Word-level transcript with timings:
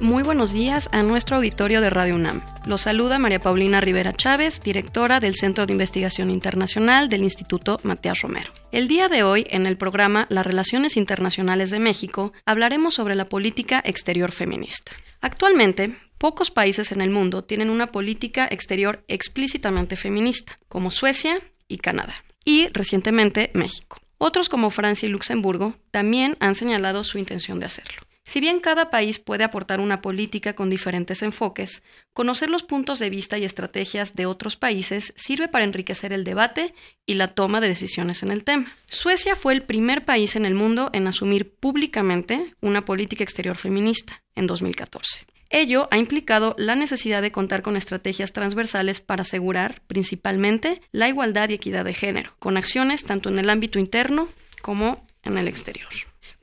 Muy 0.00 0.22
buenos 0.22 0.52
días 0.52 0.88
a 0.92 1.02
nuestro 1.02 1.36
auditorio 1.36 1.80
de 1.80 1.90
Radio 1.90 2.14
UNAM. 2.14 2.40
Los 2.66 2.82
saluda 2.82 3.18
María 3.18 3.40
Paulina 3.40 3.80
Rivera 3.80 4.12
Chávez, 4.12 4.60
directora 4.62 5.18
del 5.18 5.34
Centro 5.34 5.66
de 5.66 5.72
Investigación 5.72 6.30
Internacional 6.30 7.08
del 7.08 7.24
Instituto 7.24 7.80
Matías 7.82 8.20
Romero. 8.20 8.52
El 8.70 8.86
día 8.86 9.08
de 9.08 9.24
hoy, 9.24 9.44
en 9.50 9.66
el 9.66 9.76
programa 9.76 10.28
Las 10.30 10.46
Relaciones 10.46 10.96
Internacionales 10.96 11.70
de 11.70 11.80
México, 11.80 12.32
hablaremos 12.46 12.94
sobre 12.94 13.16
la 13.16 13.24
política 13.24 13.82
exterior 13.84 14.30
feminista. 14.30 14.92
Actualmente, 15.20 15.96
pocos 16.16 16.52
países 16.52 16.92
en 16.92 17.00
el 17.00 17.10
mundo 17.10 17.42
tienen 17.42 17.68
una 17.68 17.88
política 17.88 18.46
exterior 18.48 19.02
explícitamente 19.08 19.96
feminista, 19.96 20.60
como 20.68 20.92
Suecia 20.92 21.40
y 21.66 21.78
Canadá, 21.78 22.14
y 22.44 22.68
recientemente 22.68 23.50
México. 23.52 24.00
Otros 24.18 24.48
como 24.48 24.70
Francia 24.70 25.08
y 25.08 25.10
Luxemburgo 25.10 25.74
también 25.90 26.36
han 26.38 26.54
señalado 26.54 27.02
su 27.02 27.18
intención 27.18 27.58
de 27.58 27.66
hacerlo. 27.66 28.07
Si 28.28 28.40
bien 28.40 28.60
cada 28.60 28.90
país 28.90 29.18
puede 29.18 29.42
aportar 29.42 29.80
una 29.80 30.02
política 30.02 30.52
con 30.52 30.68
diferentes 30.68 31.22
enfoques, 31.22 31.82
conocer 32.12 32.50
los 32.50 32.62
puntos 32.62 32.98
de 32.98 33.08
vista 33.08 33.38
y 33.38 33.44
estrategias 33.44 34.16
de 34.16 34.26
otros 34.26 34.54
países 34.54 35.14
sirve 35.16 35.48
para 35.48 35.64
enriquecer 35.64 36.12
el 36.12 36.24
debate 36.24 36.74
y 37.06 37.14
la 37.14 37.28
toma 37.28 37.62
de 37.62 37.68
decisiones 37.68 38.22
en 38.22 38.30
el 38.30 38.44
tema. 38.44 38.76
Suecia 38.90 39.34
fue 39.34 39.54
el 39.54 39.62
primer 39.62 40.04
país 40.04 40.36
en 40.36 40.44
el 40.44 40.52
mundo 40.52 40.90
en 40.92 41.06
asumir 41.06 41.50
públicamente 41.54 42.52
una 42.60 42.84
política 42.84 43.24
exterior 43.24 43.56
feminista 43.56 44.22
en 44.34 44.46
2014. 44.46 45.24
Ello 45.48 45.88
ha 45.90 45.96
implicado 45.96 46.54
la 46.58 46.74
necesidad 46.74 47.22
de 47.22 47.30
contar 47.30 47.62
con 47.62 47.78
estrategias 47.78 48.34
transversales 48.34 49.00
para 49.00 49.22
asegurar, 49.22 49.80
principalmente, 49.86 50.82
la 50.92 51.08
igualdad 51.08 51.48
y 51.48 51.54
equidad 51.54 51.86
de 51.86 51.94
género, 51.94 52.34
con 52.40 52.58
acciones 52.58 53.04
tanto 53.04 53.30
en 53.30 53.38
el 53.38 53.48
ámbito 53.48 53.78
interno 53.78 54.28
como 54.60 55.02
en 55.22 55.38
el 55.38 55.48
exterior. 55.48 55.88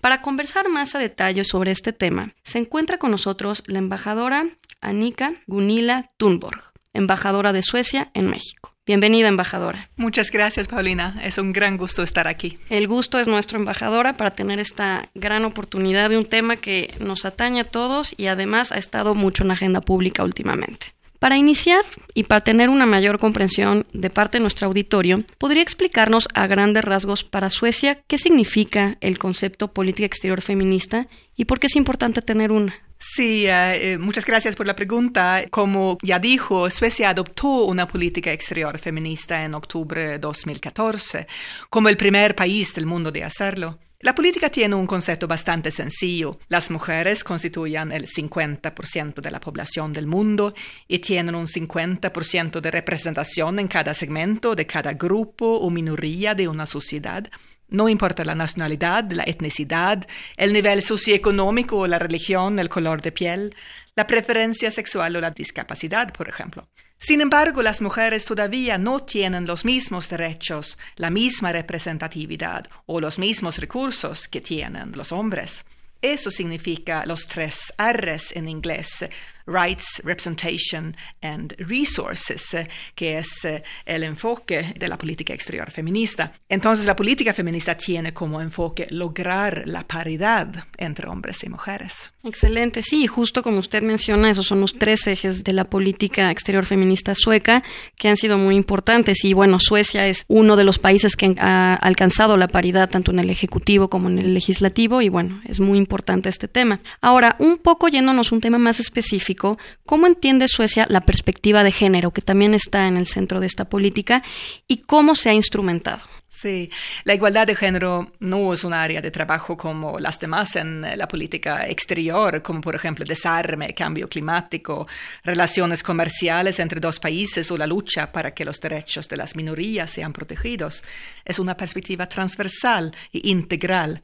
Para 0.05 0.21
conversar 0.21 0.69
más 0.69 0.93
a 0.93 0.99
detalle 0.99 1.43
sobre 1.43 1.71
este 1.71 1.91
tema, 1.91 2.35
se 2.43 2.59
encuentra 2.59 2.99
con 2.99 3.09
nosotros 3.09 3.63
la 3.65 3.79
embajadora 3.79 4.45
Annika 4.79 5.33
Gunilla 5.47 6.11
Thunborg, 6.17 6.61
embajadora 6.93 7.53
de 7.53 7.63
Suecia 7.63 8.11
en 8.13 8.29
México. 8.29 8.75
Bienvenida, 8.85 9.29
embajadora. 9.29 9.89
Muchas 9.95 10.29
gracias, 10.29 10.67
Paulina. 10.67 11.19
Es 11.23 11.39
un 11.39 11.53
gran 11.53 11.75
gusto 11.75 12.03
estar 12.03 12.27
aquí. 12.27 12.59
El 12.69 12.87
gusto 12.87 13.17
es 13.17 13.27
nuestro, 13.27 13.57
embajadora, 13.57 14.13
para 14.13 14.29
tener 14.29 14.59
esta 14.59 15.09
gran 15.15 15.43
oportunidad 15.43 16.11
de 16.11 16.19
un 16.19 16.27
tema 16.27 16.55
que 16.55 16.93
nos 16.99 17.25
atañe 17.25 17.61
a 17.61 17.63
todos 17.63 18.13
y 18.15 18.27
además 18.27 18.71
ha 18.71 18.77
estado 18.77 19.15
mucho 19.15 19.41
en 19.41 19.47
la 19.47 19.55
agenda 19.55 19.81
pública 19.81 20.23
últimamente. 20.23 20.94
Para 21.25 21.37
iniciar 21.37 21.83
y 22.13 22.25
para 22.25 22.41
tener 22.41 22.69
una 22.69 22.85
mayor 22.85 23.17
comprensión 23.17 23.87
de 23.93 24.11
parte 24.11 24.37
de 24.37 24.43
nuestro 24.43 24.67
auditorio, 24.67 25.23
¿podría 25.39 25.63
explicarnos 25.63 26.27
a 26.35 26.45
grandes 26.45 26.85
rasgos 26.85 27.23
para 27.23 27.49
Suecia 27.49 27.99
qué 28.05 28.19
significa 28.19 28.97
el 29.01 29.17
concepto 29.17 29.73
política 29.73 30.05
exterior 30.05 30.43
feminista 30.43 31.07
y 31.35 31.45
por 31.45 31.59
qué 31.59 31.65
es 31.65 31.75
importante 31.77 32.21
tener 32.21 32.51
una? 32.51 32.75
Sí, 32.99 33.47
eh, 33.47 33.93
eh, 33.93 33.97
muchas 33.97 34.23
gracias 34.23 34.55
por 34.55 34.67
la 34.67 34.75
pregunta. 34.75 35.45
Como 35.49 35.97
ya 36.03 36.19
dijo, 36.19 36.69
Suecia 36.69 37.09
adoptó 37.09 37.65
una 37.65 37.87
política 37.87 38.31
exterior 38.31 38.77
feminista 38.77 39.43
en 39.43 39.55
octubre 39.55 40.07
de 40.07 40.19
2014 40.19 41.25
como 41.71 41.89
el 41.89 41.97
primer 41.97 42.35
país 42.35 42.75
del 42.75 42.85
mundo 42.85 43.11
de 43.11 43.23
hacerlo. 43.23 43.79
La 44.05 44.13
política 44.13 44.51
tiene 44.51 44.75
un 44.75 44.85
concepto 44.85 45.27
bastante 45.27 45.71
sencillo. 45.71 46.37
Las 46.47 46.69
mujeres 46.69 47.23
constituyen 47.23 47.91
el 47.91 48.05
50% 48.05 49.19
de 49.19 49.31
la 49.31 49.39
población 49.39 49.93
del 49.93 50.05
mundo 50.05 50.53
y 50.87 50.99
tienen 50.99 51.33
un 51.33 51.47
50% 51.47 52.61
de 52.61 52.69
representación 52.69 53.57
en 53.57 53.67
cada 53.67 53.95
segmento 53.95 54.53
de 54.53 54.67
cada 54.67 54.93
grupo 54.93 55.57
o 55.57 55.71
minoría 55.71 56.35
de 56.35 56.47
una 56.47 56.67
sociedad. 56.67 57.27
No 57.67 57.89
importa 57.89 58.23
la 58.23 58.35
nacionalidad, 58.35 59.09
la 59.11 59.23
etnicidad, 59.23 60.05
el 60.37 60.53
nivel 60.53 60.83
socioeconómico, 60.83 61.87
la 61.87 61.97
religión, 61.97 62.59
el 62.59 62.69
color 62.69 63.01
de 63.01 63.11
piel, 63.11 63.55
la 63.95 64.05
preferencia 64.05 64.69
sexual 64.69 65.15
o 65.15 65.19
la 65.19 65.31
discapacidad, 65.31 66.13
por 66.13 66.29
ejemplo. 66.29 66.67
Sin 66.97 67.21
embargo, 67.21 67.61
las 67.61 67.81
mujeres 67.81 68.25
todavía 68.25 68.77
no 68.77 69.01
tienen 69.01 69.45
los 69.45 69.65
mismos 69.65 70.09
derechos, 70.09 70.77
la 70.95 71.09
misma 71.09 71.51
representatividad 71.51 72.67
o 72.85 72.99
los 72.99 73.19
mismos 73.19 73.57
recursos 73.59 74.27
que 74.27 74.41
tienen 74.41 74.93
los 74.93 75.11
hombres. 75.11 75.65
Eso 76.01 76.31
significa 76.31 77.05
los 77.05 77.27
tres 77.27 77.73
R's 77.77 78.35
en 78.35 78.47
inglés, 78.47 79.05
Rights, 79.45 80.01
Representation 80.03 80.95
and 81.21 81.55
Resources, 81.57 82.53
eh, 82.53 82.67
que 82.95 83.19
es 83.19 83.45
eh, 83.45 83.63
el 83.85 84.03
enfoque 84.03 84.73
de 84.77 84.87
la 84.87 84.97
política 84.97 85.33
exterior 85.33 85.71
feminista. 85.71 86.31
Entonces, 86.49 86.85
la 86.85 86.95
política 86.95 87.33
feminista 87.33 87.75
tiene 87.75 88.13
como 88.13 88.41
enfoque 88.41 88.87
lograr 88.89 89.63
la 89.65 89.87
paridad 89.87 90.65
entre 90.77 91.07
hombres 91.07 91.43
y 91.43 91.49
mujeres. 91.49 92.11
Excelente, 92.23 92.81
sí, 92.81 93.05
justo 93.07 93.43
como 93.43 93.59
usted 93.59 93.83
menciona, 93.83 94.29
esos 94.31 94.47
son 94.47 94.61
los 94.61 94.73
tres 94.73 95.05
ejes 95.07 95.43
de 95.43 95.53
la 95.53 95.65
política 95.65 96.31
exterior 96.31 96.65
feminista 96.65 97.13
sueca 97.13 97.63
que 97.97 98.09
han 98.09 98.17
sido 98.17 98.37
muy 98.37 98.55
importantes 98.55 99.23
y 99.23 99.33
bueno, 99.33 99.59
Suecia 99.59 100.07
es 100.07 100.25
uno 100.27 100.55
de 100.55 100.63
los 100.63 100.79
países 100.79 101.15
que 101.15 101.35
ha 101.39 101.75
alcanzado 101.75 102.37
la 102.37 102.47
paridad 102.47 102.89
tanto 102.89 103.11
en 103.11 103.19
el 103.19 103.29
ejecutivo 103.29 103.89
como 103.89 104.09
en 104.09 104.17
el 104.17 104.33
legislativo 104.33 105.01
y 105.01 105.09
bueno, 105.09 105.41
es 105.45 105.59
muy 105.59 105.77
importante 105.77 106.29
este 106.29 106.47
tema. 106.47 106.79
Ahora, 107.01 107.35
un 107.39 107.57
poco 107.57 107.87
yéndonos 107.87 108.31
un 108.31 108.41
tema 108.41 108.57
más 108.57 108.79
específico, 108.79 109.34
¿cómo 109.35 110.07
entiende 110.07 110.47
Suecia 110.47 110.85
la 110.89 111.01
perspectiva 111.01 111.63
de 111.63 111.71
género, 111.71 112.11
que 112.11 112.21
también 112.21 112.53
está 112.53 112.87
en 112.87 112.97
el 112.97 113.07
centro 113.07 113.39
de 113.39 113.47
esta 113.47 113.65
política, 113.65 114.23
y 114.67 114.77
cómo 114.77 115.15
se 115.15 115.29
ha 115.29 115.33
instrumentado? 115.33 116.01
Sí, 116.35 116.69
la 117.05 117.13
igualdad 117.13 117.47
de 117.47 117.55
género 117.55 118.11
no 118.19 118.53
es 118.53 118.65
un 118.65 118.73
área 118.73 119.01
de 119.01 119.09
trabajo 119.09 119.55
como 119.55 120.01
las 120.01 120.19
demás 120.19 120.57
en 120.57 120.81
la 120.81 121.07
política 121.07 121.65
exterior, 121.65 122.41
como 122.41 122.59
por 122.59 122.75
ejemplo 122.75 123.05
desarme, 123.05 123.73
cambio 123.73 124.09
climático, 124.09 124.85
relaciones 125.23 125.81
comerciales 125.81 126.59
entre 126.59 126.81
dos 126.81 126.99
países 126.99 127.49
o 127.51 127.57
la 127.57 127.65
lucha 127.65 128.11
para 128.11 128.33
que 128.33 128.43
los 128.43 128.59
derechos 128.59 129.07
de 129.07 129.15
las 129.15 129.37
minorías 129.37 129.89
sean 129.89 130.11
protegidos. 130.11 130.83
Es 131.23 131.39
una 131.39 131.55
perspectiva 131.55 132.05
transversal 132.09 132.93
e 133.13 133.29
integral 133.29 134.03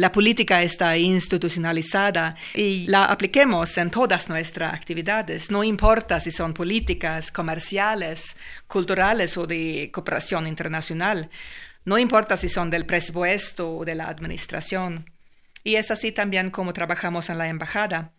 la 0.00 0.10
política 0.10 0.62
está 0.62 0.96
institucionalizada 0.96 2.34
y 2.54 2.86
la 2.86 3.04
apliquemos 3.04 3.76
en 3.76 3.90
todas 3.90 4.30
nuestras 4.30 4.72
actividades, 4.72 5.50
no 5.50 5.62
importa 5.62 6.20
si 6.20 6.30
son 6.30 6.54
políticas, 6.54 7.30
comerciales, 7.30 8.38
culturales 8.66 9.36
o 9.36 9.46
de 9.46 9.90
cooperación 9.92 10.46
internacional, 10.46 11.28
no 11.84 11.98
importa 11.98 12.38
si 12.38 12.48
son 12.48 12.70
del 12.70 12.86
presupuesto 12.86 13.76
o 13.76 13.84
de 13.84 13.94
la 13.94 14.08
administración. 14.08 15.04
Y 15.64 15.74
es 15.74 15.90
así 15.90 16.12
también 16.12 16.50
como 16.50 16.72
trabajamos 16.72 17.28
en 17.28 17.36
la 17.36 17.48
embajada. 17.48 18.12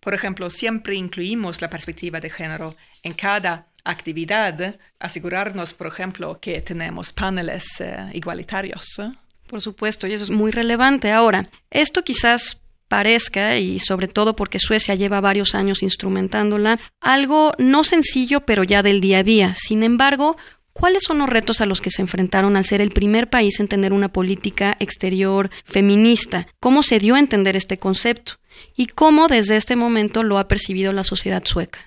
Por 0.00 0.14
ejemplo, 0.14 0.48
siempre 0.48 0.94
incluimos 0.94 1.60
la 1.60 1.68
perspectiva 1.68 2.18
de 2.18 2.30
género 2.30 2.74
en 3.02 3.12
cada 3.12 3.66
actividad, 3.84 4.76
asegurarnos, 4.98 5.74
por 5.74 5.88
ejemplo, 5.88 6.40
que 6.40 6.62
tenemos 6.62 7.12
paneles 7.12 7.78
eh, 7.80 8.08
igualitarios. 8.14 9.02
Por 9.46 9.60
supuesto, 9.60 10.06
y 10.06 10.12
eso 10.12 10.24
es 10.24 10.30
muy 10.30 10.50
relevante. 10.50 11.12
Ahora, 11.12 11.48
esto 11.70 12.02
quizás 12.02 12.60
parezca, 12.88 13.56
y 13.58 13.80
sobre 13.80 14.08
todo 14.08 14.36
porque 14.36 14.58
Suecia 14.58 14.94
lleva 14.94 15.20
varios 15.20 15.54
años 15.54 15.82
instrumentándola, 15.82 16.78
algo 17.00 17.52
no 17.58 17.84
sencillo, 17.84 18.40
pero 18.40 18.64
ya 18.64 18.82
del 18.82 19.00
día 19.00 19.18
a 19.18 19.22
día. 19.22 19.54
Sin 19.56 19.82
embargo, 19.82 20.36
¿Cuáles 20.78 21.04
son 21.04 21.16
los 21.16 21.30
retos 21.30 21.62
a 21.62 21.66
los 21.66 21.80
que 21.80 21.90
se 21.90 22.02
enfrentaron 22.02 22.54
al 22.54 22.66
ser 22.66 22.82
el 22.82 22.90
primer 22.90 23.30
país 23.30 23.60
en 23.60 23.66
tener 23.66 23.94
una 23.94 24.12
política 24.12 24.76
exterior 24.78 25.48
feminista? 25.64 26.48
¿Cómo 26.60 26.82
se 26.82 26.98
dio 26.98 27.14
a 27.14 27.18
entender 27.18 27.56
este 27.56 27.78
concepto? 27.78 28.34
¿Y 28.76 28.84
cómo 28.88 29.26
desde 29.26 29.56
este 29.56 29.74
momento 29.74 30.22
lo 30.22 30.38
ha 30.38 30.48
percibido 30.48 30.92
la 30.92 31.02
sociedad 31.02 31.42
sueca? 31.46 31.78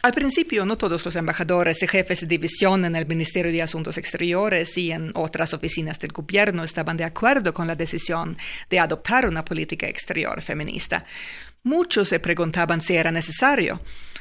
Al 0.00 0.12
principio, 0.12 0.64
no 0.64 0.78
todos 0.78 1.04
los 1.04 1.16
embajadores 1.16 1.82
y 1.82 1.88
jefes 1.88 2.20
de 2.20 2.28
división 2.28 2.84
en 2.84 2.94
el 2.94 3.04
Ministerio 3.04 3.50
de 3.50 3.62
Asuntos 3.62 3.98
Exteriores 3.98 4.78
y 4.78 4.92
en 4.92 5.10
otras 5.14 5.54
oficinas 5.54 5.98
del 5.98 6.12
gobierno 6.12 6.62
estaban 6.62 6.96
de 6.96 7.02
acuerdo 7.02 7.52
con 7.52 7.66
la 7.66 7.74
decisión 7.74 8.38
de 8.70 8.78
adoptar 8.78 9.26
una 9.26 9.44
política 9.44 9.88
exterior 9.88 10.40
feminista. 10.40 11.04
Muchos 11.64 12.08
se 12.08 12.20
preguntaban 12.20 12.80
si 12.80 12.94
era 12.94 13.10
necesario. 13.10 13.80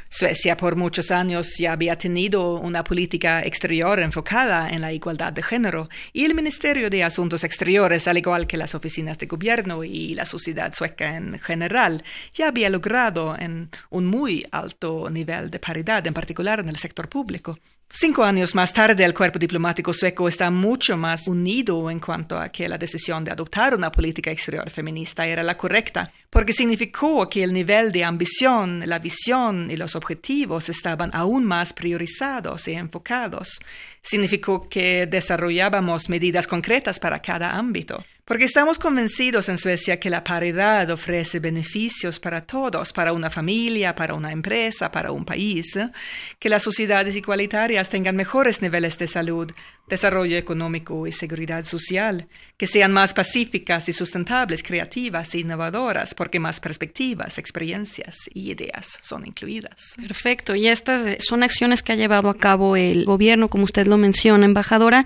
Suecia 0.09 0.55
por 0.55 0.75
muchos 0.75 1.11
años 1.11 1.55
ya 1.57 1.73
había 1.73 1.97
tenido 1.97 2.55
una 2.55 2.83
política 2.83 3.41
exterior 3.41 3.99
enfocada 3.99 4.69
en 4.69 4.81
la 4.81 4.93
igualdad 4.93 5.33
de 5.33 5.43
género 5.43 5.89
y 6.13 6.23
el 6.23 6.33
Ministerio 6.33 6.89
de 6.89 7.03
Asuntos 7.03 7.43
Exteriores, 7.43 8.07
al 8.07 8.17
igual 8.17 8.47
que 8.47 8.57
las 8.57 8.73
oficinas 8.73 9.17
de 9.17 9.27
gobierno 9.27 9.83
y 9.83 10.13
la 10.15 10.25
sociedad 10.25 10.73
sueca 10.73 11.17
en 11.17 11.39
general, 11.39 12.03
ya 12.33 12.47
había 12.47 12.69
logrado 12.69 13.35
un 13.89 14.05
muy 14.05 14.45
alto 14.51 15.09
nivel 15.09 15.51
de 15.51 15.59
paridad, 15.59 16.05
en 16.07 16.13
particular 16.13 16.59
en 16.59 16.69
el 16.69 16.77
sector 16.77 17.09
público. 17.09 17.59
Cinco 17.89 18.25
años 18.25 18.53
más 18.53 18.73
tarde, 18.73 19.05
el 19.05 19.13
cuerpo 19.13 19.39
diplomático 19.39 19.93
sueco 19.93 20.27
está 20.27 20.51
mucho 20.51 20.97
más 20.97 21.27
unido 21.27 21.89
en 21.89 21.99
cuanto 21.99 22.37
a 22.37 22.49
que 22.49 22.67
la 22.67 22.77
decisión 22.77 23.23
de 23.23 23.31
adoptar 23.31 23.73
una 23.73 23.91
política 23.91 24.29
exterior 24.29 24.69
feminista 24.69 25.25
era 25.25 25.41
la 25.41 25.57
correcta, 25.57 26.11
porque 26.29 26.51
significó 26.51 27.29
que 27.29 27.43
el 27.43 27.53
nivel 27.53 27.93
de 27.93 28.03
ambición, 28.03 28.83
la 28.85 28.99
visión 28.99 29.71
y 29.71 29.77
los 29.77 29.95
objetivos 29.95 30.67
estaban 30.67 31.11
aún 31.13 31.45
más 31.45 31.71
priorizados 31.71 32.67
y 32.67 32.73
enfocados. 32.73 33.59
Significó 34.01 34.67
que 34.67 35.07
desarrollábamos 35.07 36.09
medidas 36.09 36.45
concretas 36.45 36.99
para 36.99 37.21
cada 37.21 37.55
ámbito. 37.55 38.03
Porque 38.27 38.43
estamos 38.43 38.77
convencidos 38.77 39.47
en 39.47 39.57
Suecia 39.57 40.01
que 40.01 40.09
la 40.09 40.21
paridad 40.21 40.89
ofrece 40.89 41.39
beneficios 41.39 42.19
para 42.19 42.41
todos, 42.41 42.91
para 42.91 43.13
una 43.13 43.29
familia, 43.29 43.95
para 43.95 44.15
una 44.15 44.33
empresa, 44.33 44.91
para 44.91 45.13
un 45.13 45.23
país, 45.23 45.79
que 46.37 46.49
las 46.49 46.61
sociedades 46.61 47.15
igualitarias 47.15 47.89
tengan 47.89 48.17
mejores 48.17 48.61
niveles 48.61 48.97
de 48.97 49.07
salud, 49.07 49.49
desarrollo 49.87 50.35
económico 50.35 51.07
y 51.07 51.13
seguridad 51.13 51.63
social, 51.63 52.27
que 52.57 52.67
sean 52.67 52.91
más 52.91 53.13
pacíficas 53.13 53.87
y 53.87 53.93
sustentables, 53.93 54.61
creativas 54.61 55.33
e 55.33 55.39
innovadoras, 55.39 56.13
porque 56.13 56.41
más 56.41 56.59
perspectivas, 56.59 57.37
experiencias 57.37 58.29
y 58.33 58.51
ideas 58.51 58.99
son 59.01 59.25
incluidas. 59.25 59.95
Perfecto, 59.95 60.53
y 60.53 60.67
estas 60.67 61.23
son 61.23 61.43
acciones 61.43 61.81
que 61.81 61.93
ha 61.93 61.95
llevado 61.95 62.29
a 62.29 62.37
cabo 62.37 62.75
el 62.75 63.05
gobierno, 63.05 63.47
como 63.49 63.63
usted 63.63 63.87
lo 63.87 63.95
menciona, 63.95 64.45
embajadora, 64.45 65.05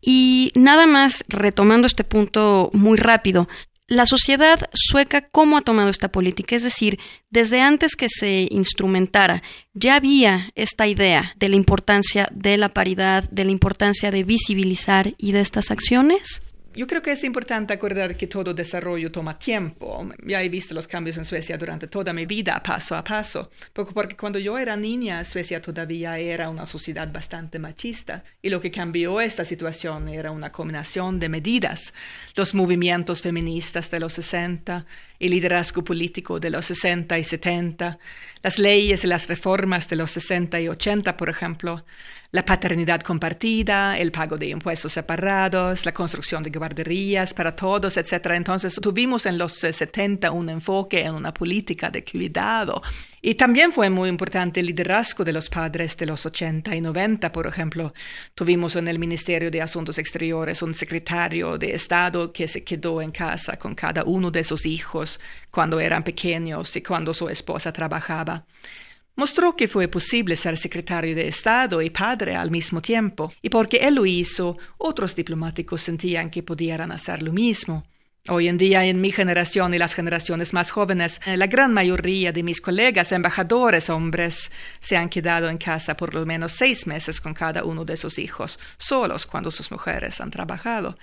y 0.00 0.50
nada 0.54 0.86
más 0.86 1.24
retomando 1.28 1.86
este 1.86 2.02
punto 2.02 2.61
muy 2.72 2.98
rápido, 2.98 3.48
la 3.88 4.06
sociedad 4.06 4.70
sueca 4.72 5.20
cómo 5.20 5.58
ha 5.58 5.62
tomado 5.62 5.90
esta 5.90 6.10
política, 6.10 6.56
es 6.56 6.62
decir, 6.62 6.98
desde 7.30 7.60
antes 7.60 7.94
que 7.94 8.08
se 8.08 8.48
instrumentara, 8.50 9.42
ya 9.74 9.96
había 9.96 10.50
esta 10.54 10.86
idea 10.86 11.34
de 11.36 11.50
la 11.50 11.56
importancia 11.56 12.28
de 12.32 12.56
la 12.56 12.70
paridad, 12.70 13.28
de 13.30 13.44
la 13.44 13.50
importancia 13.50 14.10
de 14.10 14.24
visibilizar 14.24 15.14
y 15.18 15.32
de 15.32 15.40
estas 15.40 15.70
acciones. 15.70 16.40
Yo 16.74 16.86
creo 16.86 17.02
que 17.02 17.12
es 17.12 17.22
importante 17.22 17.74
acordar 17.74 18.16
que 18.16 18.26
todo 18.26 18.54
desarrollo 18.54 19.12
toma 19.12 19.38
tiempo. 19.38 20.08
Ya 20.26 20.42
he 20.42 20.48
visto 20.48 20.74
los 20.74 20.88
cambios 20.88 21.18
en 21.18 21.26
Suecia 21.26 21.58
durante 21.58 21.86
toda 21.86 22.14
mi 22.14 22.24
vida, 22.24 22.62
paso 22.62 22.96
a 22.96 23.04
paso, 23.04 23.50
porque 23.74 24.16
cuando 24.16 24.38
yo 24.38 24.56
era 24.56 24.74
niña, 24.74 25.22
Suecia 25.26 25.60
todavía 25.60 26.16
era 26.18 26.48
una 26.48 26.64
sociedad 26.64 27.12
bastante 27.12 27.58
machista, 27.58 28.24
y 28.40 28.48
lo 28.48 28.60
que 28.60 28.70
cambió 28.70 29.20
esta 29.20 29.44
situación 29.44 30.08
era 30.08 30.30
una 30.30 30.50
combinación 30.50 31.20
de 31.20 31.28
medidas, 31.28 31.92
los 32.36 32.54
movimientos 32.54 33.20
feministas 33.20 33.90
de 33.90 34.00
los 34.00 34.14
60, 34.14 34.86
el 35.20 35.30
liderazgo 35.30 35.84
político 35.84 36.40
de 36.40 36.50
los 36.50 36.66
60 36.66 37.18
y 37.18 37.24
70, 37.24 37.98
las 38.42 38.58
leyes 38.58 39.04
y 39.04 39.06
las 39.06 39.28
reformas 39.28 39.88
de 39.88 39.96
los 39.96 40.10
60 40.12 40.58
y 40.60 40.68
80, 40.68 41.16
por 41.18 41.28
ejemplo, 41.28 41.84
la 42.32 42.46
paternidad 42.46 43.02
compartida, 43.02 43.98
el 43.98 44.10
pago 44.10 44.38
de 44.38 44.46
impuestos 44.46 44.94
separados, 44.94 45.84
la 45.84 45.92
construcción 45.92 46.42
de 46.42 46.48
guarderías 46.48 47.34
para 47.34 47.54
todos, 47.54 47.98
etc. 47.98 48.30
Entonces 48.30 48.74
tuvimos 48.80 49.26
en 49.26 49.36
los 49.36 49.52
70 49.52 50.30
un 50.30 50.48
enfoque 50.48 51.04
en 51.04 51.14
una 51.14 51.34
política 51.34 51.90
de 51.90 52.02
cuidado. 52.02 52.80
Y 53.20 53.34
también 53.34 53.70
fue 53.70 53.90
muy 53.90 54.08
importante 54.08 54.60
el 54.60 54.66
liderazgo 54.66 55.24
de 55.24 55.34
los 55.34 55.50
padres 55.50 55.94
de 55.98 56.06
los 56.06 56.24
80 56.24 56.74
y 56.74 56.80
90, 56.80 57.30
por 57.32 57.46
ejemplo. 57.46 57.92
Tuvimos 58.34 58.76
en 58.76 58.88
el 58.88 58.98
Ministerio 58.98 59.50
de 59.50 59.60
Asuntos 59.60 59.98
Exteriores 59.98 60.62
un 60.62 60.74
secretario 60.74 61.58
de 61.58 61.74
Estado 61.74 62.32
que 62.32 62.48
se 62.48 62.64
quedó 62.64 63.02
en 63.02 63.10
casa 63.10 63.58
con 63.58 63.74
cada 63.74 64.04
uno 64.04 64.30
de 64.30 64.42
sus 64.42 64.64
hijos 64.64 65.20
cuando 65.50 65.78
eran 65.78 66.02
pequeños 66.02 66.74
y 66.76 66.82
cuando 66.82 67.12
su 67.12 67.28
esposa 67.28 67.74
trabajaba. 67.74 68.46
Mostró 69.14 69.54
que 69.54 69.68
fue 69.68 69.88
posible 69.88 70.36
ser 70.36 70.56
secretario 70.56 71.14
de 71.14 71.28
Estado 71.28 71.82
y 71.82 71.90
padre 71.90 72.34
al 72.34 72.50
mismo 72.50 72.80
tiempo, 72.80 73.32
y 73.42 73.50
porque 73.50 73.76
él 73.78 73.96
lo 73.96 74.06
hizo, 74.06 74.56
otros 74.78 75.14
diplomáticos 75.14 75.82
sentían 75.82 76.30
que 76.30 76.42
pudieran 76.42 76.90
hacer 76.92 77.22
lo 77.22 77.32
mismo. 77.32 77.84
Hoy 78.28 78.46
en 78.46 78.56
día, 78.56 78.84
en 78.84 79.00
mi 79.00 79.10
generación 79.10 79.74
y 79.74 79.78
las 79.78 79.94
generaciones 79.94 80.52
más 80.52 80.70
jóvenes, 80.70 81.20
eh, 81.26 81.36
la 81.36 81.48
gran 81.48 81.74
mayoría 81.74 82.30
de 82.30 82.44
mis 82.44 82.60
colegas 82.60 83.10
embajadores 83.10 83.90
hombres 83.90 84.52
se 84.78 84.96
han 84.96 85.08
quedado 85.08 85.48
en 85.48 85.58
casa 85.58 85.96
por 85.96 86.14
lo 86.14 86.24
menos 86.24 86.52
seis 86.52 86.86
meses 86.86 87.20
con 87.20 87.34
cada 87.34 87.64
uno 87.64 87.84
de 87.84 87.96
sus 87.96 88.20
hijos, 88.20 88.60
solos 88.78 89.26
cuando 89.26 89.50
sus 89.50 89.72
mujeres 89.72 90.20
han 90.20 90.30
trabajado. 90.30 90.96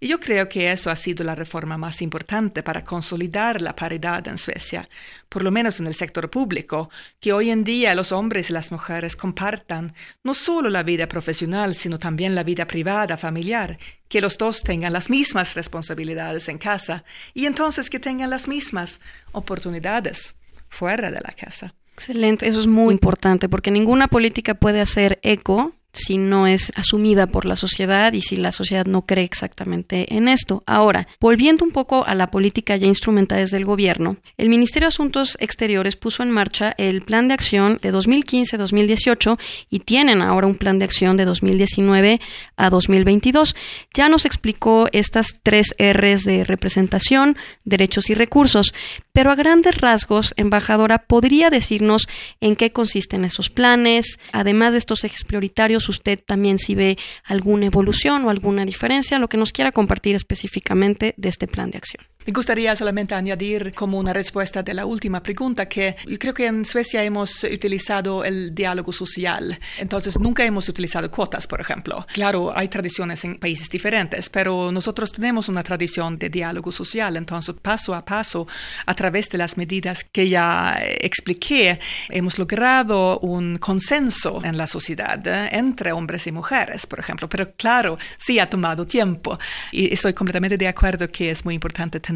Y 0.00 0.08
yo 0.08 0.20
creo 0.20 0.48
que 0.48 0.70
eso 0.72 0.90
ha 0.90 0.96
sido 0.96 1.24
la 1.24 1.34
reforma 1.34 1.78
más 1.78 2.02
importante 2.02 2.62
para 2.62 2.84
consolidar 2.84 3.62
la 3.62 3.74
paridad 3.74 4.26
en 4.28 4.38
Suecia, 4.38 4.88
por 5.28 5.42
lo 5.42 5.50
menos 5.50 5.80
en 5.80 5.86
el 5.86 5.94
sector 5.94 6.30
público, 6.30 6.90
que 7.20 7.32
hoy 7.32 7.50
en 7.50 7.64
día 7.64 7.94
los 7.94 8.12
hombres 8.12 8.50
y 8.50 8.52
las 8.52 8.70
mujeres 8.70 9.16
compartan 9.16 9.94
no 10.22 10.34
solo 10.34 10.68
la 10.68 10.82
vida 10.82 11.08
profesional, 11.08 11.74
sino 11.74 11.98
también 11.98 12.34
la 12.34 12.42
vida 12.42 12.66
privada, 12.66 13.16
familiar, 13.16 13.78
que 14.08 14.20
los 14.20 14.38
dos 14.38 14.62
tengan 14.62 14.92
las 14.92 15.10
mismas 15.10 15.54
responsabilidades 15.54 16.48
en 16.48 16.58
casa 16.58 17.04
y 17.34 17.46
entonces 17.46 17.90
que 17.90 17.98
tengan 17.98 18.30
las 18.30 18.48
mismas 18.48 19.00
oportunidades 19.32 20.36
fuera 20.68 21.10
de 21.10 21.20
la 21.20 21.32
casa. 21.32 21.74
Excelente, 21.94 22.46
eso 22.46 22.60
es 22.60 22.66
muy 22.66 22.92
importante 22.92 23.48
porque 23.48 23.70
ninguna 23.70 24.08
política 24.08 24.54
puede 24.54 24.82
hacer 24.82 25.18
eco 25.22 25.72
si 25.96 26.18
no 26.18 26.46
es 26.46 26.72
asumida 26.76 27.26
por 27.26 27.44
la 27.44 27.56
sociedad 27.56 28.12
y 28.12 28.20
si 28.20 28.36
la 28.36 28.52
sociedad 28.52 28.86
no 28.86 29.02
cree 29.02 29.24
exactamente 29.24 30.14
en 30.14 30.28
esto. 30.28 30.62
Ahora, 30.66 31.08
volviendo 31.20 31.64
un 31.64 31.72
poco 31.72 32.06
a 32.06 32.14
la 32.14 32.28
política 32.28 32.76
ya 32.76 32.86
instrumentada 32.86 33.40
desde 33.40 33.56
el 33.56 33.64
gobierno, 33.64 34.16
el 34.36 34.48
Ministerio 34.48 34.86
de 34.86 34.94
Asuntos 34.94 35.36
Exteriores 35.40 35.96
puso 35.96 36.22
en 36.22 36.30
marcha 36.30 36.74
el 36.78 37.02
plan 37.02 37.28
de 37.28 37.34
acción 37.34 37.78
de 37.82 37.92
2015-2018 37.92 39.38
y 39.70 39.80
tienen 39.80 40.22
ahora 40.22 40.46
un 40.46 40.56
plan 40.56 40.78
de 40.78 40.84
acción 40.84 41.16
de 41.16 41.24
2019 41.24 42.20
a 42.56 42.70
2022. 42.70 43.56
Ya 43.94 44.08
nos 44.08 44.24
explicó 44.24 44.88
estas 44.92 45.28
tres 45.42 45.74
R's 45.78 46.24
de 46.24 46.44
representación, 46.44 47.36
derechos 47.64 48.10
y 48.10 48.14
recursos, 48.14 48.74
pero 49.16 49.30
a 49.30 49.34
grandes 49.34 49.80
rasgos, 49.80 50.34
embajadora, 50.36 51.06
¿podría 51.06 51.48
decirnos 51.48 52.06
en 52.42 52.54
qué 52.54 52.70
consisten 52.70 53.24
esos 53.24 53.48
planes? 53.48 54.18
Además 54.30 54.72
de 54.72 54.78
estos 54.78 55.04
ejes 55.04 55.24
prioritarios, 55.24 55.88
usted 55.88 56.22
también 56.22 56.58
si 56.58 56.74
ve 56.74 56.98
alguna 57.24 57.64
evolución 57.64 58.26
o 58.26 58.28
alguna 58.28 58.66
diferencia, 58.66 59.18
lo 59.18 59.28
que 59.28 59.38
nos 59.38 59.52
quiera 59.52 59.72
compartir 59.72 60.16
específicamente 60.16 61.14
de 61.16 61.30
este 61.30 61.46
plan 61.46 61.70
de 61.70 61.78
acción. 61.78 62.04
Me 62.26 62.32
gustaría 62.32 62.74
solamente 62.74 63.14
añadir 63.14 63.72
como 63.72 64.00
una 64.00 64.12
respuesta 64.12 64.60
de 64.60 64.74
la 64.74 64.84
última 64.84 65.22
pregunta 65.22 65.68
que 65.68 65.94
creo 66.18 66.34
que 66.34 66.46
en 66.46 66.64
Suecia 66.64 67.04
hemos 67.04 67.44
utilizado 67.44 68.24
el 68.24 68.52
diálogo 68.52 68.92
social, 68.92 69.56
entonces 69.78 70.18
nunca 70.18 70.44
hemos 70.44 70.68
utilizado 70.68 71.08
cuotas, 71.08 71.46
por 71.46 71.60
ejemplo. 71.60 72.04
Claro, 72.12 72.52
hay 72.52 72.66
tradiciones 72.66 73.24
en 73.24 73.36
países 73.36 73.70
diferentes, 73.70 74.28
pero 74.28 74.72
nosotros 74.72 75.12
tenemos 75.12 75.48
una 75.48 75.62
tradición 75.62 76.18
de 76.18 76.28
diálogo 76.28 76.72
social, 76.72 77.16
entonces 77.16 77.54
paso 77.62 77.94
a 77.94 78.04
paso, 78.04 78.48
a 78.86 78.94
través 78.94 79.28
de 79.28 79.38
las 79.38 79.56
medidas 79.56 80.02
que 80.02 80.28
ya 80.28 80.80
expliqué, 80.82 81.78
hemos 82.08 82.40
logrado 82.40 83.20
un 83.20 83.58
consenso 83.58 84.40
en 84.42 84.58
la 84.58 84.66
sociedad 84.66 85.24
¿eh? 85.28 85.50
entre 85.52 85.92
hombres 85.92 86.26
y 86.26 86.32
mujeres, 86.32 86.86
por 86.86 86.98
ejemplo, 86.98 87.28
pero 87.28 87.52
claro, 87.52 87.98
sí 88.16 88.40
ha 88.40 88.50
tomado 88.50 88.84
tiempo 88.84 89.38
y 89.70 89.94
estoy 89.94 90.12
completamente 90.12 90.58
de 90.58 90.66
acuerdo 90.66 91.06
que 91.06 91.30
es 91.30 91.44
muy 91.44 91.54
importante 91.54 92.00
tener 92.00 92.15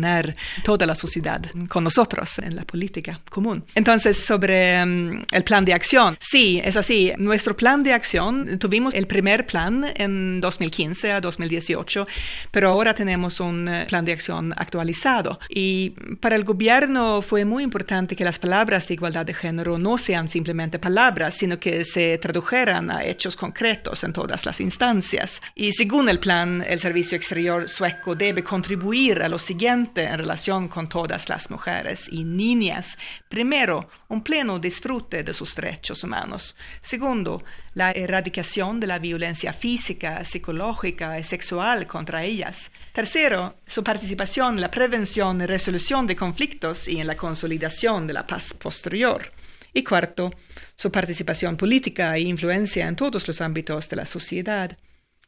toda 0.64 0.86
la 0.86 0.94
sociedad 0.94 1.42
con 1.68 1.84
nosotros 1.84 2.38
en 2.38 2.56
la 2.56 2.64
política 2.64 3.20
común. 3.30 3.64
Entonces, 3.74 4.16
sobre 4.24 4.84
mm, 4.84 5.26
el 5.32 5.44
plan 5.44 5.64
de 5.64 5.74
acción, 5.74 6.16
sí, 6.20 6.60
es 6.64 6.76
así. 6.76 7.12
Nuestro 7.18 7.56
plan 7.56 7.82
de 7.82 7.92
acción, 7.92 8.58
tuvimos 8.58 8.94
el 8.94 9.06
primer 9.06 9.46
plan 9.46 9.84
en 9.96 10.40
2015 10.40 11.12
a 11.12 11.20
2018, 11.20 12.06
pero 12.50 12.70
ahora 12.70 12.94
tenemos 12.94 13.40
un 13.40 13.68
eh, 13.68 13.86
plan 13.88 14.04
de 14.04 14.12
acción 14.12 14.52
actualizado. 14.56 15.38
Y 15.48 15.90
para 16.20 16.36
el 16.36 16.44
gobierno 16.44 17.22
fue 17.22 17.44
muy 17.44 17.62
importante 17.62 18.16
que 18.16 18.24
las 18.24 18.38
palabras 18.38 18.88
de 18.88 18.94
igualdad 18.94 19.26
de 19.26 19.34
género 19.34 19.78
no 19.78 19.98
sean 19.98 20.28
simplemente 20.28 20.78
palabras, 20.78 21.34
sino 21.34 21.58
que 21.58 21.84
se 21.84 22.18
tradujeran 22.18 22.90
a 22.90 23.04
hechos 23.04 23.36
concretos 23.36 24.04
en 24.04 24.12
todas 24.12 24.46
las 24.46 24.60
instancias. 24.60 25.40
Y 25.54 25.72
según 25.72 26.08
el 26.08 26.18
plan, 26.18 26.64
el 26.66 26.80
Servicio 26.80 27.16
Exterior 27.16 27.68
sueco 27.68 28.14
debe 28.14 28.42
contribuir 28.42 29.22
a 29.22 29.28
lo 29.28 29.38
siguiente 29.38 29.89
en 29.98 30.18
relación 30.18 30.68
con 30.68 30.88
todas 30.88 31.28
las 31.28 31.50
mujeres 31.50 32.08
y 32.10 32.24
niñas. 32.24 32.96
Primero, 33.28 33.88
un 34.08 34.22
pleno 34.22 34.58
disfrute 34.58 35.22
de 35.22 35.34
sus 35.34 35.54
derechos 35.54 36.04
humanos. 36.04 36.56
Segundo, 36.80 37.42
la 37.74 37.92
erradicación 37.92 38.80
de 38.80 38.86
la 38.86 38.98
violencia 38.98 39.52
física, 39.52 40.24
psicológica 40.24 41.18
y 41.18 41.24
sexual 41.24 41.86
contra 41.86 42.24
ellas. 42.24 42.70
Tercero, 42.92 43.56
su 43.66 43.82
participación 43.82 44.54
en 44.54 44.60
la 44.60 44.70
prevención 44.70 45.40
y 45.40 45.46
resolución 45.46 46.06
de 46.06 46.16
conflictos 46.16 46.88
y 46.88 47.00
en 47.00 47.06
la 47.06 47.16
consolidación 47.16 48.06
de 48.06 48.14
la 48.14 48.26
paz 48.26 48.54
posterior. 48.54 49.32
Y 49.72 49.84
cuarto, 49.84 50.30
su 50.74 50.90
participación 50.90 51.56
política 51.56 52.16
e 52.16 52.20
influencia 52.20 52.88
en 52.88 52.96
todos 52.96 53.26
los 53.28 53.40
ámbitos 53.40 53.88
de 53.88 53.96
la 53.96 54.06
sociedad. 54.06 54.76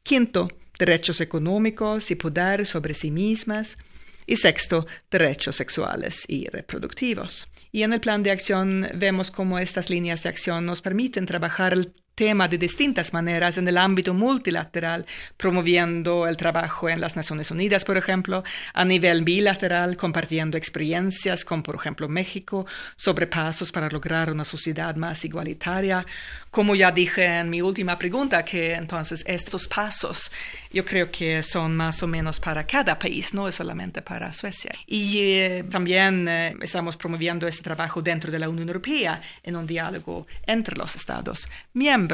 Quinto, 0.03 0.49
derechos 0.79 1.21
económicos 1.21 2.11
y 2.11 2.17
poder 2.17 2.67
sobre 2.67 2.95
sí 2.95 3.11
mismas. 3.11 3.79
Y 4.27 4.37
sexto, 4.37 4.87
derechos 5.11 5.57
sexuales 5.57 6.25
y 6.29 6.49
reproductivos. 6.49 7.49
Y 7.73 7.83
en 7.83 7.93
el 7.93 8.01
plan 8.01 8.23
de 8.23 8.31
acción 8.31 8.89
vemos 8.95 9.31
cómo 9.31 9.59
estas 9.59 9.91
líneas 9.91 10.23
de 10.23 10.29
acción 10.29 10.67
nos 10.67 10.83
permiten 10.83 11.27
trabajar 11.27 11.77
tema 12.23 12.47
de 12.47 12.57
distintas 12.57 13.13
maneras 13.13 13.59
en 13.59 13.67
el 13.67 13.77
ámbito 13.77 14.15
multilateral, 14.15 15.05
promoviendo 15.37 16.29
el 16.29 16.37
trabajo 16.37 16.89
en 16.89 17.01
las 17.01 17.17
Naciones 17.17 17.51
Unidas, 17.51 17.85
por 17.85 17.97
ejemplo, 17.97 18.45
a 18.75 18.85
nivel 18.85 19.25
bilateral, 19.25 19.97
compartiendo 19.97 20.57
experiencias 20.57 21.45
con, 21.45 21.65
por 21.65 21.75
ejemplo, 21.75 22.09
México, 22.09 22.65
sobre 22.95 23.27
pasos 23.27 23.73
para 23.73 23.89
lograr 23.89 24.31
una 24.31 24.45
sociedad 24.45 24.95
más 24.95 25.25
igualitaria. 25.25 26.07
Como 26.53 26.77
ya 26.77 26.93
dije 26.93 27.25
en 27.25 27.51
mi 27.51 27.61
última 27.61 27.99
pregunta, 27.99 28.45
que 28.45 28.75
entonces 28.75 29.25
estos 29.27 29.67
pasos 29.67 30.31
yo 30.71 30.85
creo 30.85 31.11
que 31.11 31.43
son 31.43 31.75
más 31.75 32.05
o 32.05 32.07
menos 32.07 32.39
para 32.39 32.65
cada 32.65 33.01
país, 33.01 33.35
no 33.35 33.49
es 33.49 33.57
solamente 33.57 34.01
para 34.01 34.33
Suecia. 34.33 34.73
Y 34.87 35.19
eh, 35.19 35.65
también 35.69 36.29
eh, 36.29 36.55
estamos 36.61 36.97
promoviendo 36.97 37.49
este 37.49 37.63
trabajo 37.63 38.01
dentro 38.01 38.31
de 38.31 38.39
la 38.39 38.49
Unión 38.49 38.69
Europea 38.69 39.21
en 39.43 39.57
un 39.57 39.67
diálogo 39.67 40.29
entre 40.47 40.77
los 40.77 40.95
Estados 40.95 41.49
miembros 41.73 42.12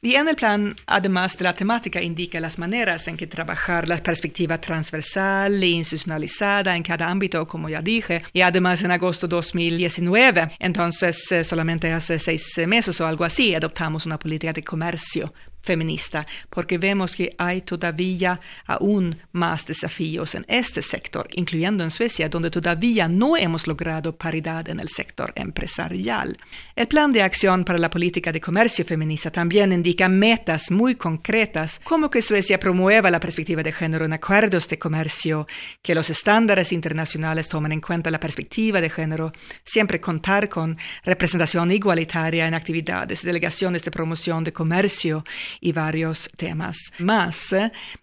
y 0.00 0.14
en 0.14 0.28
el 0.28 0.36
plan, 0.36 0.76
además 0.86 1.36
de 1.36 1.42
la 1.42 1.54
temática, 1.54 2.00
indica 2.00 2.38
las 2.38 2.56
maneras 2.56 3.08
en 3.08 3.16
que 3.16 3.26
trabajar 3.26 3.88
la 3.88 3.96
perspectiva 3.96 4.60
transversal 4.60 5.60
e 5.60 5.66
institucionalizada 5.66 6.76
en 6.76 6.84
cada 6.84 7.08
ámbito, 7.08 7.44
como 7.48 7.68
ya 7.68 7.82
dije. 7.82 8.22
Y 8.32 8.42
además, 8.42 8.80
en 8.82 8.92
agosto 8.92 9.26
de 9.26 9.34
2019, 9.34 10.52
entonces 10.60 11.32
eh, 11.32 11.42
solamente 11.42 11.92
hace 11.92 12.20
seis 12.20 12.60
meses 12.68 13.00
o 13.00 13.06
algo 13.08 13.24
así, 13.24 13.56
adoptamos 13.56 14.06
una 14.06 14.20
política 14.20 14.52
de 14.52 14.62
comercio 14.62 15.34
feminista, 15.62 16.26
porque 16.50 16.78
vemos 16.78 17.14
que 17.14 17.34
hay 17.38 17.62
todavía 17.62 18.40
aún 18.66 19.18
más 19.32 19.66
desafíos 19.66 20.34
en 20.34 20.44
este 20.48 20.82
sector, 20.82 21.28
incluyendo 21.32 21.84
en 21.84 21.90
Suecia, 21.90 22.28
donde 22.28 22.50
todavía 22.50 23.08
no 23.08 23.36
hemos 23.36 23.66
logrado 23.66 24.16
paridad 24.16 24.68
en 24.68 24.80
el 24.80 24.88
sector 24.88 25.32
empresarial. 25.34 26.36
El 26.74 26.88
plan 26.88 27.12
de 27.12 27.22
acción 27.22 27.64
para 27.64 27.78
la 27.78 27.90
política 27.90 28.32
de 28.32 28.40
comercio 28.40 28.84
feminista 28.84 29.30
también 29.30 29.72
indica 29.72 30.08
metas 30.08 30.70
muy 30.70 30.94
concretas, 30.94 31.80
como 31.84 32.10
que 32.10 32.22
Suecia 32.22 32.58
promueva 32.58 33.10
la 33.10 33.20
perspectiva 33.20 33.62
de 33.62 33.72
género 33.72 34.04
en 34.04 34.12
acuerdos 34.12 34.68
de 34.68 34.78
comercio, 34.78 35.46
que 35.82 35.94
los 35.94 36.10
estándares 36.10 36.72
internacionales 36.72 37.48
tomen 37.48 37.72
en 37.72 37.80
cuenta 37.80 38.10
la 38.10 38.20
perspectiva 38.20 38.80
de 38.80 38.90
género, 38.90 39.32
siempre 39.64 40.00
contar 40.00 40.48
con 40.48 40.78
representación 41.04 41.70
igualitaria 41.70 42.46
en 42.46 42.54
actividades, 42.54 43.22
delegaciones 43.22 43.82
de 43.82 43.90
promoción 43.90 44.44
de 44.44 44.52
comercio 44.52 45.24
y 45.60 45.72
varios 45.72 46.30
temas 46.36 46.76
más. 46.98 47.54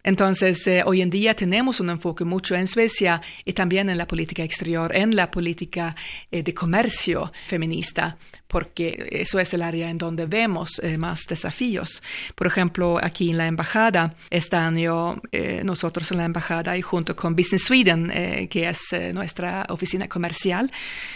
Entonces, 0.04 0.66
eh, 0.68 0.84
hoy 0.86 1.02
en 1.02 1.10
día 1.10 1.36
tenemos 1.36 1.80
un 1.80 1.90
enfoque 1.90 2.24
mucho 2.26 2.56
en 2.56 2.68
Suecia 2.68 3.22
y 3.44 3.54
también 3.54 3.90
en 3.90 3.98
la 3.98 4.08
política 4.08 4.44
exterior, 4.44 4.96
en 4.96 5.16
la 5.16 5.32
política 5.32 5.96
eh, 6.32 6.44
de 6.44 6.54
comercio 6.54 7.32
feminista, 7.48 8.18
porque 8.48 9.08
eso 9.12 9.40
es 9.40 9.54
el 9.54 9.62
área 9.62 9.90
en 9.90 9.98
donde 9.98 10.26
vemos 10.26 10.80
eh, 10.84 10.98
más 10.98 11.26
desafíos. 11.28 12.02
Por 12.36 12.48
ejemplo, 12.48 13.00
aquí 13.02 13.30
en 13.32 13.38
la 13.38 13.48
embajada, 13.48 14.16
este 14.30 14.56
año 14.56 15.22
nosotros 15.64 16.12
en 16.12 16.18
la 16.18 16.26
embajada 16.26 16.78
y 16.78 16.82
junto 16.82 17.16
con 17.16 17.36
Business 17.36 17.66
Sweden, 17.66 18.48
que 18.50 18.70
es 18.70 18.96
nuestra 19.14 19.66
oficina 19.70 20.08
comercial 20.08 20.72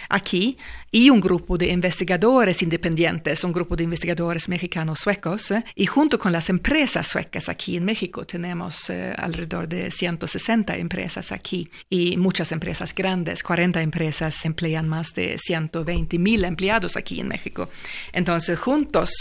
aquí, 0.10 0.58
y 0.92 1.10
un 1.10 1.22
grupo 1.22 1.58
de 1.58 1.68
investigadores 1.68 2.62
independientes, 2.62 3.44
un 3.44 3.54
grupo 3.54 3.76
de 3.76 3.84
investigadores 3.84 4.50
mexicanos 4.50 5.00
suecos, 5.00 5.54
y 5.76 5.86
junto 5.86 6.18
con 6.18 6.32
las 6.32 6.50
empresas 6.50 7.08
suecas 7.08 7.50
aquí 7.50 7.78
en 7.78 7.86
México. 7.86 8.26
Tenemos 8.26 8.90
eh, 8.90 9.14
alrededor 9.18 9.68
de 9.68 9.92
160 9.92 10.78
empresas 10.78 11.32
aquí 11.32 11.70
y 11.90 12.18
muchas 12.18 12.52
empresas 12.52 12.94
grandes. 12.94 13.44
40 13.44 13.82
empresas 13.82 14.46
emplean 14.46 14.88
más 14.88 15.14
de 15.14 15.38
120 15.38 16.18
mil 16.18 16.44
empleados 16.44 16.98
aquí 16.98 17.19
en 17.20 17.28
México. 17.28 17.70
Entonces, 18.12 18.60
juntos 18.60 19.12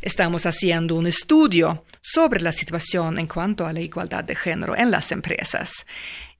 estamos 0.00 0.46
haciendo 0.46 0.94
un 0.96 1.06
estudio 1.06 1.84
sobre 2.00 2.40
la 2.40 2.52
situación 2.52 3.18
en 3.18 3.26
cuanto 3.26 3.66
a 3.66 3.72
la 3.72 3.80
igualdad 3.80 4.24
de 4.24 4.34
género 4.34 4.76
en 4.76 4.90
las 4.90 5.12
empresas 5.12 5.86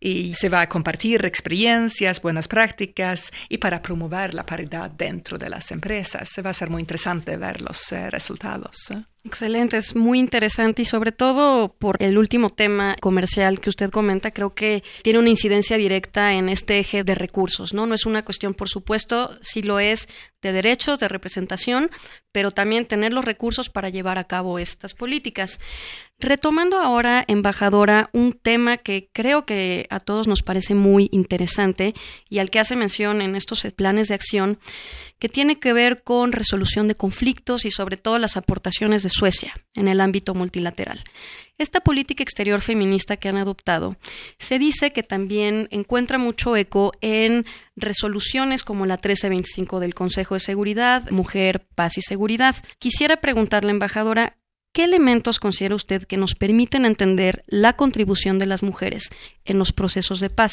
y 0.01 0.35
se 0.35 0.49
va 0.49 0.63
a 0.63 0.69
compartir 0.69 1.25
experiencias, 1.27 2.23
buenas 2.23 2.49
prácticas 2.49 3.31
y 3.49 3.59
para 3.59 3.83
promover 3.83 4.33
la 4.35 4.47
paridad 4.47 4.91
dentro 4.91 5.37
de 5.37 5.51
las 5.51 5.71
empresas. 5.71 6.31
Va 6.45 6.51
a 6.51 6.55
ser 6.55 6.71
muy 6.71 6.81
interesante 6.81 7.37
ver 7.37 7.61
los 7.61 7.93
eh, 7.93 8.09
resultados. 8.11 8.93
Excelente, 9.23 9.77
es 9.77 9.95
muy 9.95 10.19
interesante 10.19 10.81
y 10.81 10.87
sobre 10.87 11.13
todo 11.13 11.75
por 11.75 12.03
el 12.03 12.17
último 12.17 12.49
tema 12.49 12.97
comercial 13.03 13.61
que 13.61 13.69
usted 13.69 13.91
comenta, 13.91 14.31
creo 14.31 14.55
que 14.55 14.83
tiene 15.03 15.19
una 15.19 15.29
incidencia 15.29 15.77
directa 15.77 16.33
en 16.33 16.49
este 16.49 16.79
eje 16.79 17.05
de 17.05 17.15
recursos, 17.15 17.75
¿no? 17.75 17.85
No 17.85 17.95
es 17.95 18.07
una 18.07 18.25
cuestión, 18.25 18.55
por 18.55 18.71
supuesto, 18.71 19.39
si 19.43 19.61
lo 19.61 19.79
es 19.79 20.09
de 20.41 20.53
derechos, 20.53 20.99
de 20.99 21.09
representación, 21.09 21.91
pero 22.33 22.51
también 22.51 22.87
tener 22.87 23.13
los 23.13 23.25
recursos 23.25 23.69
para 23.69 23.91
llevar 23.91 24.17
a 24.17 24.25
cabo 24.25 24.59
estas 24.59 24.95
políticas. 24.95 25.61
Retomando 26.21 26.79
ahora, 26.79 27.25
embajadora, 27.29 28.11
un 28.13 28.35
tema 28.35 28.77
que 28.77 29.09
creo 29.15 29.47
que 29.47 29.87
a 29.89 30.01
todos 30.01 30.29
nos 30.29 30.43
parece 30.43 30.75
muy 30.75 31.09
interesante 31.13 31.95
y 32.29 32.41
al 32.41 32.51
que 32.51 32.59
hace 32.59 32.77
mención 32.77 33.23
en 33.23 33.37
estos 33.37 33.63
planes 33.75 34.09
de 34.09 34.17
acción, 34.17 34.59
que 35.19 35.31
tiene 35.31 35.59
que 35.59 35.73
ver 35.73 36.03
con 36.03 36.33
resolución 36.33 36.89
de 36.89 36.95
conflictos 36.95 37.65
y 37.65 37.71
sobre 37.71 37.97
todo 37.97 38.19
las 38.19 38.37
aportaciones 38.37 39.03
de 39.03 39.09
Suecia 39.09 39.55
en 39.75 39.89
el 39.89 39.99
ámbito 39.99 40.35
multilateral. 40.35 41.03
Esta 41.57 41.81
política 41.81 42.23
exterior 42.23 42.61
feminista 42.61 43.17
que 43.17 43.29
han 43.29 43.37
adoptado 43.39 43.97
se 44.39 44.59
dice 44.59 44.93
que 44.93 45.03
también 45.03 45.69
encuentra 45.71 46.19
mucho 46.19 46.55
eco 46.55 46.93
en 47.01 47.47
resoluciones 47.77 48.63
como 48.63 48.85
la 48.85 48.97
1325 48.97 49.81
del 49.81 49.95
Consejo 49.95 50.35
de 50.35 50.41
Seguridad, 50.41 51.11
Mujer, 51.11 51.67
Paz 51.75 51.97
y 51.97 52.03
Seguridad. 52.03 52.57
Quisiera 52.79 53.19
preguntarle, 53.21 53.71
embajadora, 53.71 54.37
¿Qué 54.73 54.85
elementos 54.85 55.41
considera 55.41 55.75
usted 55.75 56.05
que 56.05 56.17
nos 56.17 56.37
permiten 56.37 56.85
entender 56.85 57.43
la 57.49 57.73
contribución 57.73 58.39
de 58.39 58.47
las 58.47 58.63
mujeres 58.63 59.11
en 59.45 59.59
los 59.59 59.73
procesos 59.73 60.21
de 60.21 60.31
paz 60.31 60.53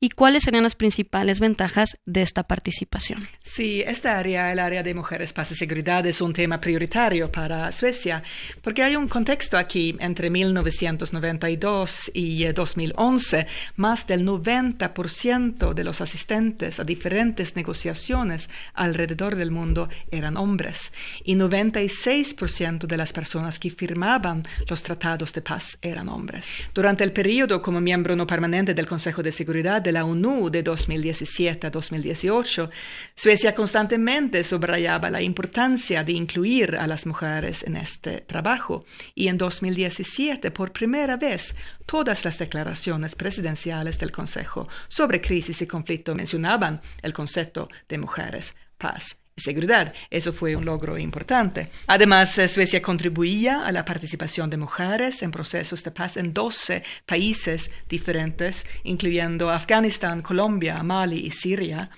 y 0.00 0.10
cuáles 0.10 0.42
serían 0.42 0.64
las 0.64 0.74
principales 0.74 1.38
ventajas 1.38 1.96
de 2.04 2.22
esta 2.22 2.42
participación? 2.42 3.28
Sí, 3.40 3.80
esta 3.86 4.18
área, 4.18 4.50
el 4.50 4.58
área 4.58 4.82
de 4.82 4.94
mujeres, 4.94 5.32
paz 5.32 5.52
y 5.52 5.54
seguridad, 5.54 6.04
es 6.06 6.20
un 6.20 6.32
tema 6.32 6.60
prioritario 6.60 7.30
para 7.30 7.70
Suecia 7.70 8.24
porque 8.62 8.82
hay 8.82 8.96
un 8.96 9.06
contexto 9.06 9.56
aquí 9.56 9.94
entre 10.00 10.28
1992 10.28 12.10
y 12.14 12.44
2011. 12.46 13.38
Eh, 13.38 13.46
Más 13.76 14.08
del 14.08 14.26
90% 14.26 15.72
de 15.72 15.84
los 15.84 16.00
asistentes 16.00 16.80
a 16.80 16.84
diferentes 16.84 17.54
negociaciones 17.54 18.50
alrededor 18.74 19.36
del 19.36 19.52
mundo 19.52 19.88
eran 20.10 20.36
hombres 20.36 20.92
y 21.24 21.36
96% 21.36 22.86
de 22.88 22.96
las 22.96 23.12
personas 23.52 23.58
que 23.58 23.70
firmaban 23.70 24.42
los 24.68 24.82
tratados 24.82 25.32
de 25.32 25.42
paz 25.42 25.78
eran 25.82 26.08
hombres. 26.08 26.48
Durante 26.74 27.04
el 27.04 27.12
periodo 27.12 27.60
como 27.60 27.80
miembro 27.80 28.16
no 28.16 28.26
permanente 28.26 28.74
del 28.74 28.86
Consejo 28.86 29.22
de 29.22 29.32
Seguridad 29.32 29.82
de 29.82 29.92
la 29.92 30.04
ONU 30.04 30.50
de 30.50 30.62
2017 30.62 31.66
a 31.66 31.70
2018, 31.70 32.70
Suecia 33.14 33.54
constantemente 33.54 34.44
subrayaba 34.44 35.10
la 35.10 35.20
importancia 35.20 36.04
de 36.04 36.12
incluir 36.12 36.76
a 36.76 36.86
las 36.86 37.06
mujeres 37.06 37.64
en 37.64 37.76
este 37.76 38.20
trabajo 38.20 38.84
y 39.14 39.28
en 39.28 39.38
2017, 39.38 40.50
por 40.50 40.72
primera 40.72 41.16
vez, 41.16 41.54
todas 41.86 42.24
las 42.24 42.38
declaraciones 42.38 43.14
presidenciales 43.14 43.98
del 43.98 44.10
Consejo 44.10 44.68
sobre 44.88 45.20
crisis 45.20 45.62
y 45.62 45.66
conflicto 45.66 46.14
mencionaban 46.14 46.80
el 47.02 47.12
concepto 47.12 47.68
de 47.88 47.98
mujeres, 47.98 48.54
paz 48.78 49.21
seguridad. 49.36 49.94
Eso 50.10 50.32
fue 50.32 50.56
un 50.56 50.64
logro 50.64 50.98
importante. 50.98 51.70
Además, 51.86 52.36
eh, 52.38 52.48
Suecia 52.48 52.82
contribuía 52.82 53.64
a 53.64 53.72
la 53.72 53.84
participación 53.84 54.50
de 54.50 54.56
mujeres 54.56 55.22
en 55.22 55.30
procesos 55.30 55.82
de 55.84 55.90
paz 55.90 56.16
en 56.16 56.32
12 56.32 56.82
países 57.06 57.70
diferentes, 57.88 58.66
incluyendo 58.84 59.50
Afganistán, 59.50 60.22
Colombia, 60.22 60.82
Mali 60.82 61.18
y 61.26 61.30
Siria 61.30 61.90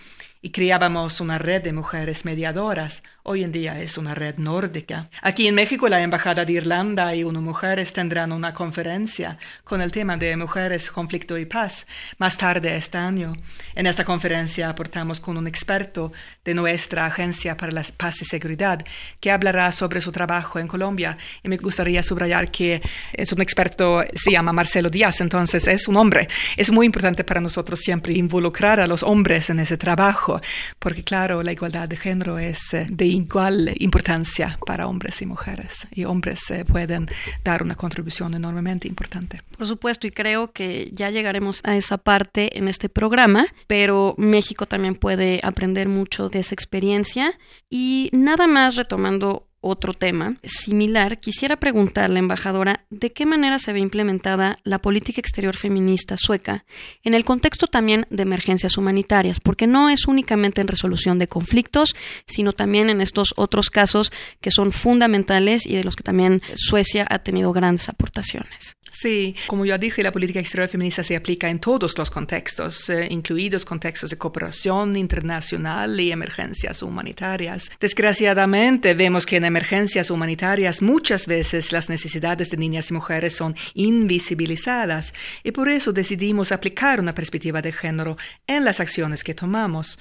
y 0.44 0.50
creábamos 0.50 1.22
una 1.22 1.38
red 1.38 1.62
de 1.62 1.72
mujeres 1.72 2.26
mediadoras. 2.26 3.02
Hoy 3.22 3.42
en 3.42 3.50
día 3.50 3.80
es 3.80 3.96
una 3.96 4.14
red 4.14 4.36
nórdica. 4.36 5.08
Aquí 5.22 5.48
en 5.48 5.54
México 5.54 5.88
la 5.88 6.02
Embajada 6.02 6.44
de 6.44 6.52
Irlanda 6.52 7.14
y 7.14 7.24
UNO 7.24 7.40
Mujeres 7.40 7.94
tendrán 7.94 8.30
una 8.30 8.52
conferencia 8.52 9.38
con 9.64 9.80
el 9.80 9.90
tema 9.90 10.18
de 10.18 10.36
mujeres, 10.36 10.90
conflicto 10.90 11.38
y 11.38 11.46
paz 11.46 11.86
más 12.18 12.36
tarde 12.36 12.76
este 12.76 12.98
año. 12.98 13.32
En 13.74 13.86
esta 13.86 14.04
conferencia 14.04 14.68
aportamos 14.68 15.18
con 15.18 15.38
un 15.38 15.46
experto 15.46 16.12
de 16.44 16.52
nuestra 16.52 17.06
Agencia 17.06 17.56
para 17.56 17.72
la 17.72 17.82
Paz 17.96 18.20
y 18.20 18.26
Seguridad 18.26 18.84
que 19.20 19.30
hablará 19.30 19.72
sobre 19.72 20.02
su 20.02 20.12
trabajo 20.12 20.58
en 20.58 20.68
Colombia. 20.68 21.16
Y 21.42 21.48
me 21.48 21.56
gustaría 21.56 22.02
subrayar 22.02 22.50
que 22.50 22.82
es 23.14 23.32
un 23.32 23.40
experto, 23.40 24.04
se 24.14 24.32
llama 24.32 24.52
Marcelo 24.52 24.90
Díaz, 24.90 25.22
entonces 25.22 25.66
es 25.68 25.88
un 25.88 25.96
hombre. 25.96 26.28
Es 26.58 26.70
muy 26.70 26.84
importante 26.84 27.24
para 27.24 27.40
nosotros 27.40 27.80
siempre 27.80 28.12
involucrar 28.12 28.78
a 28.80 28.86
los 28.86 29.02
hombres 29.02 29.48
en 29.48 29.60
ese 29.60 29.78
trabajo 29.78 30.33
Porque 30.78 31.02
claro, 31.02 31.42
la 31.42 31.52
igualdad 31.52 31.88
de 31.88 31.96
género 31.96 32.38
es 32.38 32.74
eh, 32.74 32.86
de 32.88 33.06
igual 33.06 33.74
importancia 33.78 34.58
para 34.66 34.86
hombres 34.86 35.20
y 35.22 35.26
mujeres, 35.26 35.88
y 35.90 36.04
hombres 36.04 36.50
eh, 36.50 36.64
pueden 36.64 37.08
dar 37.42 37.62
una 37.62 37.74
contribución 37.74 38.34
enormemente 38.34 38.88
importante. 38.88 39.42
Por 39.56 39.66
supuesto, 39.66 40.06
y 40.06 40.10
creo 40.10 40.52
que 40.52 40.90
ya 40.92 41.10
llegaremos 41.10 41.60
a 41.64 41.76
esa 41.76 41.98
parte 41.98 42.58
en 42.58 42.68
este 42.68 42.88
programa, 42.88 43.46
pero 43.66 44.14
México 44.18 44.66
también 44.66 44.94
puede 44.94 45.40
aprender 45.42 45.88
mucho 45.88 46.28
de 46.28 46.40
esa 46.40 46.54
experiencia. 46.54 47.38
Y 47.70 48.10
nada 48.12 48.46
más 48.46 48.76
retomando 48.76 49.48
otro 49.64 49.94
tema 49.94 50.36
similar, 50.44 51.18
quisiera 51.18 51.56
preguntarle, 51.56 52.18
embajadora, 52.18 52.84
de 52.90 53.12
qué 53.12 53.26
manera 53.26 53.58
se 53.58 53.72
ve 53.72 53.80
implementada 53.80 54.56
la 54.62 54.80
política 54.80 55.20
exterior 55.20 55.56
feminista 55.56 56.16
sueca 56.16 56.64
en 57.02 57.14
el 57.14 57.24
contexto 57.24 57.66
también 57.66 58.06
de 58.10 58.22
emergencias 58.22 58.76
humanitarias, 58.76 59.40
porque 59.40 59.66
no 59.66 59.88
es 59.88 60.06
únicamente 60.06 60.60
en 60.60 60.68
resolución 60.68 61.18
de 61.18 61.28
conflictos, 61.28 61.94
sino 62.26 62.52
también 62.52 62.90
en 62.90 63.00
estos 63.00 63.32
otros 63.36 63.70
casos 63.70 64.12
que 64.40 64.50
son 64.50 64.70
fundamentales 64.72 65.66
y 65.66 65.76
de 65.76 65.84
los 65.84 65.96
que 65.96 66.02
también 66.02 66.42
Suecia 66.54 67.06
ha 67.08 67.20
tenido 67.20 67.52
grandes 67.52 67.88
aportaciones. 67.88 68.76
Sí, 68.94 69.34
como 69.48 69.64
ya 69.66 69.76
dije, 69.76 70.04
la 70.04 70.12
política 70.12 70.38
exterior 70.38 70.68
feminista 70.68 71.02
se 71.02 71.16
aplica 71.16 71.50
en 71.50 71.58
todos 71.58 71.98
los 71.98 72.10
contextos, 72.10 72.88
eh, 72.88 73.08
incluidos 73.10 73.64
contextos 73.64 74.10
de 74.10 74.18
cooperación 74.18 74.96
internacional 74.96 75.98
y 75.98 76.12
emergencias 76.12 76.80
humanitarias. 76.80 77.72
Desgraciadamente, 77.80 78.94
vemos 78.94 79.26
que 79.26 79.36
en 79.36 79.46
emergencias 79.54 80.10
humanitarias 80.10 80.82
muchas 80.82 81.28
veces 81.28 81.70
las 81.70 81.88
necesidades 81.88 82.50
de 82.50 82.56
niñas 82.56 82.90
y 82.90 82.94
mujeres 82.94 83.36
son 83.36 83.54
invisibilizadas 83.74 85.14
y 85.44 85.52
por 85.52 85.68
eso 85.68 85.92
decidimos 85.92 86.50
aplicar 86.50 86.98
una 86.98 87.14
perspectiva 87.14 87.62
de 87.62 87.70
género 87.70 88.16
en 88.48 88.64
las 88.64 88.80
acciones 88.80 89.22
que 89.22 89.32
tomamos. 89.32 89.96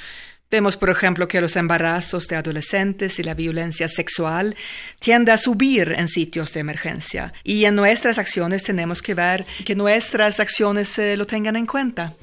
Vemos, 0.50 0.76
por 0.76 0.90
ejemplo, 0.90 1.28
que 1.28 1.42
los 1.42 1.56
embarazos 1.56 2.28
de 2.28 2.36
adolescentes 2.36 3.20
y 3.20 3.24
la 3.24 3.36
violencia 3.36 3.88
sexual 3.90 4.56
tienden 5.00 5.36
a 5.36 5.38
subir 5.38 5.96
en 5.98 6.08
sitios 6.08 6.52
de 6.54 6.60
emergencia. 6.60 7.34
Y 7.44 7.66
en 7.66 7.76
nuestras 7.76 8.18
acciones 8.18 8.64
tenemos 8.64 9.02
que 9.02 9.14
ver 9.14 9.46
que 9.66 9.76
nuestras 9.76 10.40
acciones 10.40 11.00
lo 11.16 11.26
tengan 11.28 11.56
en 11.56 11.66
cuenta. 11.66 12.14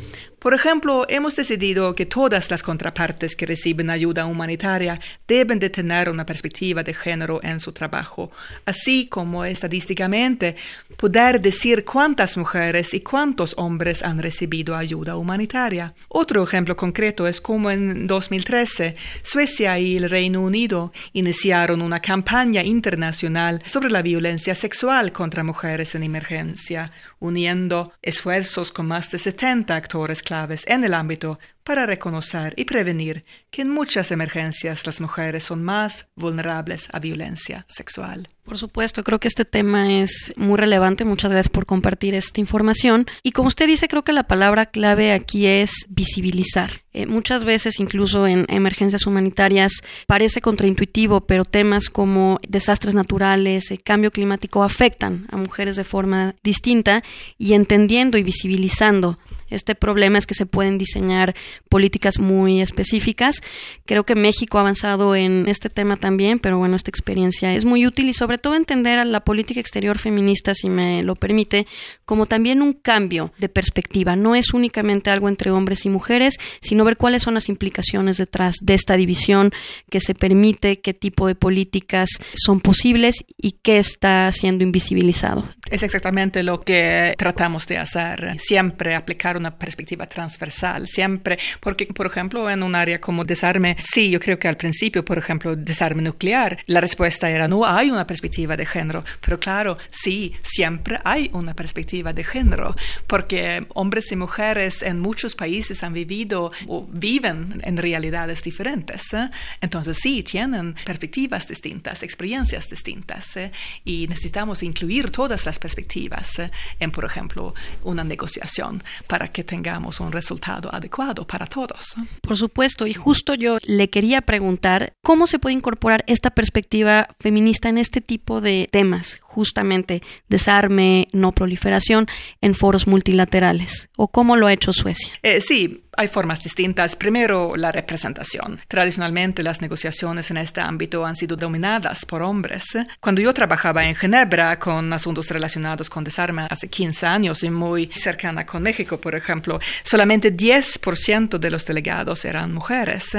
Por 0.41 0.55
ejemplo, 0.55 1.05
hemos 1.11 1.37
decidido 1.37 1.95
que 1.95 2.07
todas 2.07 2.51
las 2.51 2.63
contrapartes 2.63 3.37
que 3.37 3.45
reciben 3.45 3.91
ayuda 3.91 4.25
humanitaria 4.25 4.99
deben 5.29 5.59
de 5.59 5.69
tener 5.69 6.09
una 6.09 6.25
perspectiva 6.25 6.83
de 6.83 6.95
género 6.95 7.41
en 7.43 7.61
su 7.61 7.73
trabajo, 7.73 8.31
así 8.65 9.07
como 9.07 9.45
estadísticamente 9.45 10.57
poder 10.97 11.43
decir 11.43 11.85
cuántas 11.85 12.39
mujeres 12.39 12.95
y 12.95 13.01
cuántos 13.01 13.55
hombres 13.59 14.03
han 14.03 14.19
recibido 14.19 14.75
ayuda 14.75 15.17
humanitaria. 15.17 15.93
Otro 16.09 16.43
ejemplo 16.43 16.75
concreto 16.75 17.27
es 17.27 17.43
como 17.43 17.71
en 17.71 18.07
2013 18.07 18.97
Suecia 19.23 19.79
y 19.79 19.99
el 19.99 20.09
Reino 20.09 20.41
Unido 20.41 20.91
iniciaron 21.13 21.83
una 21.83 22.01
campaña 22.01 22.63
internacional 22.63 23.63
sobre 23.67 23.91
la 23.91 24.01
violencia 24.01 24.55
sexual 24.55 25.13
contra 25.13 25.45
mujeres 25.45 25.95
en 25.95 26.03
emergencia, 26.03 26.93
uniendo 27.21 27.93
esfuerzos 28.03 28.73
con 28.73 28.87
más 28.87 29.11
de 29.11 29.19
70 29.19 29.77
actores 29.77 30.23
claves 30.23 30.67
en 30.67 30.83
el 30.83 30.95
ámbito 30.95 31.39
para 31.71 31.87
reconocer 31.87 32.53
y 32.57 32.65
prevenir 32.65 33.25
que 33.49 33.63
en 33.63 33.71
muchas 33.71 34.11
emergencias 34.11 34.85
las 34.87 35.01
mujeres 35.01 35.45
son 35.45 35.63
más 35.63 36.09
vulnerables 36.17 36.89
a 36.93 36.99
violencia 36.99 37.65
sexual. 37.69 38.29
Por 38.43 38.59
supuesto, 38.59 39.05
creo 39.05 39.21
que 39.21 39.29
este 39.29 39.45
tema 39.45 40.01
es 40.01 40.33
muy 40.35 40.57
relevante. 40.57 41.05
Muchas 41.05 41.31
gracias 41.31 41.49
por 41.49 41.67
compartir 41.67 42.17
esta 42.17 42.41
información. 42.41 43.07
Y 43.23 43.31
como 43.31 43.47
usted 43.47 43.69
dice, 43.69 43.87
creo 43.87 44.03
que 44.03 44.13
la 44.13 44.25
palabra 44.25 44.67
clave 44.67 45.13
aquí 45.13 45.47
es 45.47 45.71
visibilizar. 45.89 46.83
Eh, 46.93 47.07
muchas 47.07 47.45
veces, 47.45 47.79
incluso 47.79 48.27
en 48.27 48.47
emergencias 48.49 49.07
humanitarias, 49.07 49.71
parece 50.09 50.41
contraintuitivo, 50.41 51.21
pero 51.21 51.45
temas 51.45 51.89
como 51.89 52.41
desastres 52.49 52.97
naturales, 52.97 53.71
el 53.71 53.81
cambio 53.85 54.11
climático 54.11 54.65
afectan 54.65 55.29
a 55.31 55.37
mujeres 55.37 55.77
de 55.77 55.85
forma 55.85 56.35
distinta 56.43 57.05
y 57.39 57.53
entendiendo 57.53 58.19
y 58.19 58.25
visibilizando 58.25 59.21
este 59.51 59.75
problema 59.75 60.19
es 60.19 60.27
que 60.27 60.35
se 60.35 60.47
pueden 60.47 60.79
diseñar 60.79 61.35
políticas 61.69 62.19
muy 62.19 62.61
específicas. 62.61 63.43
Creo 63.87 64.05
que 64.05 64.15
México 64.15 64.59
ha 64.59 64.63
avanzado 64.63 65.15
en 65.15 65.47
este 65.49 65.71
tema 65.71 65.97
también, 65.97 66.39
pero 66.39 66.59
bueno, 66.59 66.77
esta 66.77 66.91
experiencia 66.91 67.55
es 67.55 67.65
muy 67.65 67.87
útil 67.87 68.09
y 68.09 68.15
sobre 68.15 68.39
todo 68.39 68.55
entender 68.55 68.99
a 68.99 69.05
la 69.05 69.21
política 69.21 69.61
exterior 69.61 69.99
feminista, 69.99 70.55
si 70.55 70.69
me 70.69 71.03
lo 71.03 71.15
permite, 71.15 71.67
como 72.05 72.27
también 72.27 72.63
un 72.63 72.73
cambio 72.73 73.33
de 73.39 73.49
perspectiva. 73.49 74.17
No 74.17 74.35
es 74.35 74.53
únicamente 74.53 75.11
algo 75.11 75.29
entre 75.29 75.51
hombres 75.51 75.85
y 75.85 75.91
mujeres, 75.91 76.39
sino 76.61 76.85
ver 76.85 76.97
cuáles 76.97 77.23
son 77.23 77.35
las 77.35 77.49
implicaciones 77.49 78.17
detrás 78.17 78.57
de 78.63 78.75
esta 78.75 78.97
división 78.97 79.53
que 79.91 80.01
se 80.01 80.15
permite, 80.15 80.81
qué 80.81 80.95
tipo 80.95 81.27
de 81.27 81.35
políticas 81.35 82.09
son 82.35 82.61
posibles 82.61 83.17
y 83.37 83.53
qué 83.63 83.79
está 83.79 84.31
siendo 84.33 84.65
invisibilizado. 84.65 85.49
Es 85.71 85.83
exactamente 85.83 86.43
lo 86.43 86.63
que 86.63 87.15
tratamos 87.17 87.67
de 87.67 87.79
hacer, 87.79 88.39
siempre 88.39 88.95
aplicar 88.95 89.40
una 89.41 89.57
perspectiva 89.57 90.07
transversal, 90.07 90.87
siempre, 90.87 91.39
porque, 91.61 91.87
por 91.87 92.07
ejemplo, 92.07 92.49
en 92.51 92.63
un 92.63 92.75
área 92.75 93.01
como 93.01 93.25
desarme, 93.25 93.77
sí, 93.81 94.11
yo 94.11 94.21
creo 94.21 94.39
que 94.39 94.49
al 94.49 94.57
principio, 94.57 95.05
por 95.05 95.19
ejemplo, 95.19 95.57
desarme 95.57 96.03
nuclear, 96.03 96.59
la 96.67 96.81
respuesta 96.81 97.31
era 97.31 97.49
no 97.49 97.65
hay 97.65 97.91
una 97.91 98.07
perspectiva 98.07 98.57
de 98.57 98.67
género, 98.67 99.05
pero 99.21 99.41
claro, 99.41 99.79
sí, 99.91 100.35
siempre 100.43 101.01
hay 101.05 101.31
una 101.33 101.55
perspectiva 101.55 102.13
de 102.13 102.25
género, 102.25 102.77
porque 103.07 103.67
hombres 103.75 104.13
y 104.13 104.17
mujeres 104.17 104.83
en 104.83 105.01
muchos 105.01 105.35
países 105.35 105.83
han 105.83 105.93
vivido 105.93 106.53
o 106.69 106.87
viven 106.91 107.61
en 107.65 107.77
realidades 107.77 108.43
diferentes, 108.43 109.13
¿eh? 109.15 109.31
entonces 109.61 109.99
sí, 110.01 110.23
tienen 110.23 110.75
perspectivas 110.85 111.49
distintas, 111.49 112.03
experiencias 112.03 112.69
distintas, 112.69 113.37
¿eh? 113.37 113.53
y 113.85 114.07
necesitamos 114.09 114.63
incluir 114.63 115.11
todas 115.11 115.47
las 115.47 115.59
perspectivas 115.59 116.39
¿eh? 116.39 116.51
en, 116.79 116.91
por 116.91 117.05
ejemplo, 117.05 117.55
una 117.83 118.05
negociación 118.05 118.83
para 119.07 119.29
que 119.31 119.45
tengamos 119.45 120.01
un 120.01 120.13
resultado 120.13 120.73
adecuado 120.73 121.27
para 121.27 121.47
todos. 121.47 121.95
Por 122.23 122.37
supuesto, 122.37 122.87
y 122.87 122.95
justo 122.95 123.35
yo 123.35 123.59
le 123.67 123.89
quería 123.89 124.21
preguntar 124.21 124.95
cómo 125.03 125.27
se 125.27 125.39
puede 125.39 125.55
incorporar 125.55 126.05
esta 126.07 126.31
perspectiva 126.31 127.09
feminista 127.19 127.69
en 127.69 127.79
este 127.79 128.01
tipo 128.01 128.41
de 128.41 128.69
temas, 128.71 129.19
justamente 129.23 130.03
desarme, 130.29 131.09
no 131.13 131.33
proliferación, 131.33 132.07
en 132.41 132.55
foros 132.55 132.87
multilaterales, 132.87 133.89
o 133.97 134.09
cómo 134.09 134.37
lo 134.37 134.47
ha 134.47 134.53
hecho 134.53 134.73
Suecia. 134.73 135.13
Eh, 135.23 135.41
sí, 135.41 135.83
hay 135.97 136.09
formas 136.09 136.43
distintas. 136.43 136.97
Primero, 136.97 137.57
la 137.57 137.73
representación. 137.73 138.61
Tradicionalmente, 138.69 139.43
las 139.43 139.61
negociaciones 139.61 140.31
en 140.31 140.39
este 140.39 140.61
ámbito 140.61 141.05
han 141.05 141.17
sido 141.17 141.37
dominadas 141.37 142.05
por 142.05 142.23
hombres. 142.23 142.65
Cuando 143.01 143.21
yo 143.21 143.35
trabajaba 143.35 143.85
en 143.85 143.97
Ginebra 143.97 144.59
con 144.59 144.93
asuntos 144.93 145.29
relacionados 145.29 145.91
con 145.91 146.05
desarme 146.05 146.47
hace 146.49 146.69
15 146.69 147.07
años 147.07 147.43
y 147.43 147.51
muy 147.51 147.91
cercana 147.95 148.47
con 148.47 148.63
México, 148.63 148.99
por 148.99 149.15
ejemplo, 149.15 149.61
solamente 149.83 150.35
10% 150.35 151.39
de 151.39 151.51
los 151.51 151.67
delegados 151.67 152.25
eran 152.25 152.53
mujeres. 152.53 153.17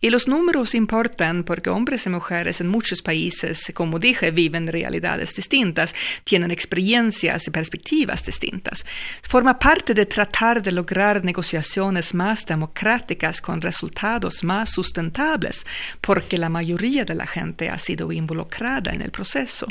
Y 0.00 0.10
los 0.10 0.28
números 0.28 0.74
importan 0.74 1.44
porque 1.44 1.70
hombres 1.70 2.06
y 2.06 2.10
mujeres 2.10 2.60
en 2.60 2.68
muchos 2.68 3.02
países, 3.02 3.72
como 3.74 3.98
dije, 3.98 4.30
viven 4.30 4.66
realidades 4.66 5.34
distintas, 5.34 5.94
tienen 6.24 6.50
experiencias 6.50 7.46
y 7.46 7.50
perspectivas 7.50 8.24
distintas. 8.24 8.84
Forma 9.28 9.58
parte 9.58 9.94
de 9.94 10.06
tratar 10.06 10.62
de 10.62 10.72
lograr 10.72 11.24
negociaciones 11.24 12.09
más 12.14 12.46
democráticas 12.46 13.40
con 13.40 13.60
resultados 13.60 14.44
más 14.44 14.70
sustentables, 14.70 15.66
porque 16.00 16.38
la 16.38 16.48
mayoría 16.48 17.04
de 17.04 17.14
la 17.14 17.26
gente 17.26 17.68
ha 17.68 17.78
sido 17.78 18.12
involucrada 18.12 18.92
en 18.92 19.02
el 19.02 19.10
proceso. 19.10 19.66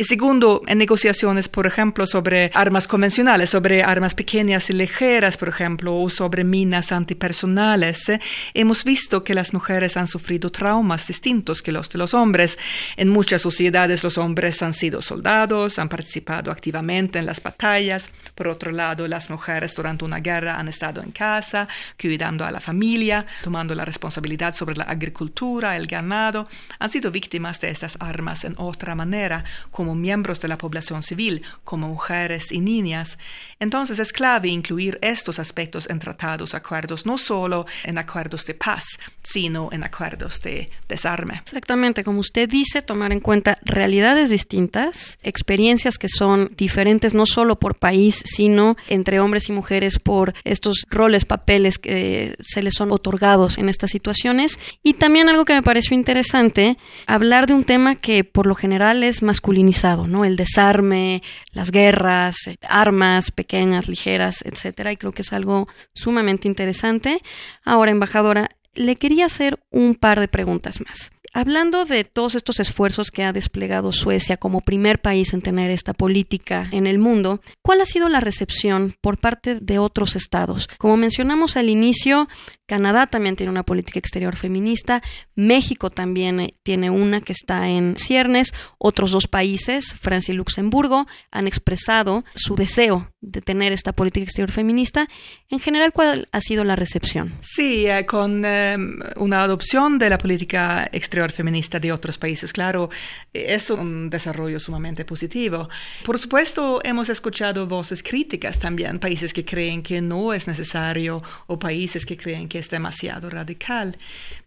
Y 0.00 0.04
segundo, 0.04 0.62
en 0.66 0.78
negociaciones, 0.78 1.50
por 1.50 1.66
ejemplo, 1.66 2.06
sobre 2.06 2.50
armas 2.54 2.88
convencionales, 2.88 3.50
sobre 3.50 3.82
armas 3.82 4.14
pequeñas 4.14 4.70
y 4.70 4.72
ligeras, 4.72 5.36
por 5.36 5.50
ejemplo, 5.50 5.94
o 5.94 6.08
sobre 6.08 6.42
minas 6.42 6.90
antipersonales, 6.90 8.08
eh, 8.08 8.18
hemos 8.54 8.82
visto 8.84 9.22
que 9.22 9.34
las 9.34 9.52
mujeres 9.52 9.98
han 9.98 10.06
sufrido 10.06 10.50
traumas 10.50 11.06
distintos 11.06 11.60
que 11.60 11.70
los 11.70 11.90
de 11.90 11.98
los 11.98 12.14
hombres. 12.14 12.58
En 12.96 13.10
muchas 13.10 13.42
sociedades 13.42 14.02
los 14.02 14.16
hombres 14.16 14.62
han 14.62 14.72
sido 14.72 15.02
soldados, 15.02 15.78
han 15.78 15.90
participado 15.90 16.50
activamente 16.50 17.18
en 17.18 17.26
las 17.26 17.42
batallas. 17.42 18.10
Por 18.34 18.48
otro 18.48 18.72
lado, 18.72 19.06
las 19.06 19.28
mujeres 19.28 19.74
durante 19.74 20.06
una 20.06 20.20
guerra 20.20 20.58
han 20.58 20.68
estado 20.68 21.02
en 21.02 21.10
casa, 21.10 21.68
cuidando 22.00 22.46
a 22.46 22.50
la 22.50 22.60
familia, 22.60 23.26
tomando 23.44 23.74
la 23.74 23.84
responsabilidad 23.84 24.54
sobre 24.54 24.76
la 24.76 24.84
agricultura, 24.84 25.76
el 25.76 25.86
ganado. 25.86 26.48
Han 26.78 26.88
sido 26.88 27.10
víctimas 27.10 27.60
de 27.60 27.68
estas 27.68 27.98
armas 28.00 28.46
en 28.46 28.54
otra 28.56 28.94
manera, 28.94 29.44
como 29.70 29.89
como 29.90 30.00
miembros 30.00 30.40
de 30.40 30.46
la 30.46 30.56
población 30.56 31.02
civil, 31.02 31.42
como 31.64 31.88
mujeres 31.88 32.52
y 32.52 32.60
niñas. 32.60 33.18
Entonces 33.58 33.98
es 33.98 34.12
clave 34.12 34.46
incluir 34.46 35.00
estos 35.02 35.40
aspectos 35.40 35.90
en 35.90 35.98
tratados, 35.98 36.54
acuerdos, 36.54 37.06
no 37.06 37.18
solo 37.18 37.66
en 37.82 37.98
acuerdos 37.98 38.46
de 38.46 38.54
paz, 38.54 38.84
sino 39.24 39.68
en 39.72 39.82
acuerdos 39.82 40.40
de 40.42 40.70
desarme. 40.88 41.40
Exactamente, 41.42 42.04
como 42.04 42.20
usted 42.20 42.48
dice, 42.48 42.82
tomar 42.82 43.10
en 43.10 43.18
cuenta 43.18 43.58
realidades 43.62 44.30
distintas, 44.30 45.18
experiencias 45.24 45.98
que 45.98 46.08
son 46.08 46.52
diferentes 46.56 47.12
no 47.12 47.26
solo 47.26 47.58
por 47.58 47.74
país, 47.74 48.22
sino 48.24 48.76
entre 48.88 49.18
hombres 49.18 49.48
y 49.48 49.52
mujeres 49.52 49.98
por 49.98 50.34
estos 50.44 50.84
roles, 50.88 51.24
papeles 51.24 51.78
que 51.78 52.36
se 52.38 52.62
les 52.62 52.74
son 52.74 52.92
otorgados 52.92 53.58
en 53.58 53.68
estas 53.68 53.90
situaciones. 53.90 54.60
Y 54.84 54.94
también 54.94 55.28
algo 55.28 55.44
que 55.44 55.54
me 55.54 55.62
pareció 55.62 55.96
interesante, 55.96 56.78
hablar 57.06 57.48
de 57.48 57.54
un 57.54 57.64
tema 57.64 57.96
que 57.96 58.22
por 58.22 58.46
lo 58.46 58.54
general 58.54 59.02
es 59.02 59.22
masculinizado, 59.22 59.69
¿no? 60.06 60.24
El 60.24 60.36
desarme, 60.36 61.22
las 61.52 61.70
guerras, 61.70 62.36
armas 62.68 63.30
pequeñas, 63.30 63.88
ligeras, 63.88 64.42
etcétera. 64.44 64.92
Y 64.92 64.96
creo 64.96 65.12
que 65.12 65.22
es 65.22 65.32
algo 65.32 65.68
sumamente 65.94 66.48
interesante. 66.48 67.22
Ahora, 67.64 67.90
embajadora, 67.90 68.50
le 68.74 68.96
quería 68.96 69.26
hacer 69.26 69.58
un 69.70 69.94
par 69.94 70.20
de 70.20 70.28
preguntas 70.28 70.80
más. 70.80 71.12
Hablando 71.32 71.84
de 71.84 72.02
todos 72.02 72.34
estos 72.34 72.58
esfuerzos 72.58 73.12
que 73.12 73.22
ha 73.22 73.32
desplegado 73.32 73.92
Suecia 73.92 74.36
como 74.36 74.62
primer 74.62 75.00
país 75.00 75.32
en 75.32 75.42
tener 75.42 75.70
esta 75.70 75.94
política 75.94 76.68
en 76.72 76.88
el 76.88 76.98
mundo, 76.98 77.40
¿cuál 77.62 77.80
ha 77.80 77.84
sido 77.84 78.08
la 78.08 78.18
recepción 78.18 78.96
por 79.00 79.16
parte 79.16 79.54
de 79.54 79.78
otros 79.78 80.16
estados? 80.16 80.68
Como 80.78 80.96
mencionamos 80.96 81.56
al 81.56 81.68
inicio, 81.68 82.28
Canadá 82.70 83.08
también 83.08 83.34
tiene 83.34 83.50
una 83.50 83.64
política 83.64 83.98
exterior 83.98 84.36
feminista, 84.36 85.02
México 85.34 85.90
también 85.90 86.38
eh, 86.38 86.54
tiene 86.62 86.88
una 86.88 87.20
que 87.20 87.32
está 87.32 87.68
en 87.68 87.96
ciernes, 87.96 88.54
otros 88.78 89.10
dos 89.10 89.26
países, 89.26 89.92
Francia 90.00 90.32
y 90.32 90.36
Luxemburgo, 90.36 91.08
han 91.32 91.48
expresado 91.48 92.24
su 92.36 92.54
deseo 92.54 93.10
de 93.20 93.42
tener 93.42 93.72
esta 93.72 93.92
política 93.92 94.22
exterior 94.22 94.52
feminista. 94.52 95.08
En 95.50 95.58
general, 95.58 95.92
¿cuál 95.92 96.28
ha 96.30 96.40
sido 96.40 96.62
la 96.62 96.76
recepción? 96.76 97.34
Sí, 97.40 97.86
eh, 97.88 98.06
con 98.06 98.44
em, 98.44 99.00
una 99.16 99.42
adopción 99.42 99.98
de 99.98 100.08
la 100.08 100.16
política 100.16 100.88
exterior 100.92 101.32
feminista 101.32 101.80
de 101.80 101.90
otros 101.90 102.18
países, 102.18 102.52
claro, 102.52 102.88
es 103.32 103.70
un 103.70 104.10
desarrollo 104.10 104.60
sumamente 104.60 105.04
positivo. 105.04 105.68
Por 106.04 106.20
supuesto, 106.20 106.80
hemos 106.84 107.08
escuchado 107.08 107.66
voces 107.66 108.00
críticas 108.04 108.60
también, 108.60 109.00
países 109.00 109.34
que 109.34 109.44
creen 109.44 109.82
que 109.82 110.00
no 110.00 110.32
es 110.32 110.46
necesario 110.46 111.20
o 111.48 111.58
países 111.58 112.06
que 112.06 112.16
creen 112.16 112.48
que 112.48 112.59
es 112.60 112.70
demasiado 112.70 113.28
radical. 113.30 113.96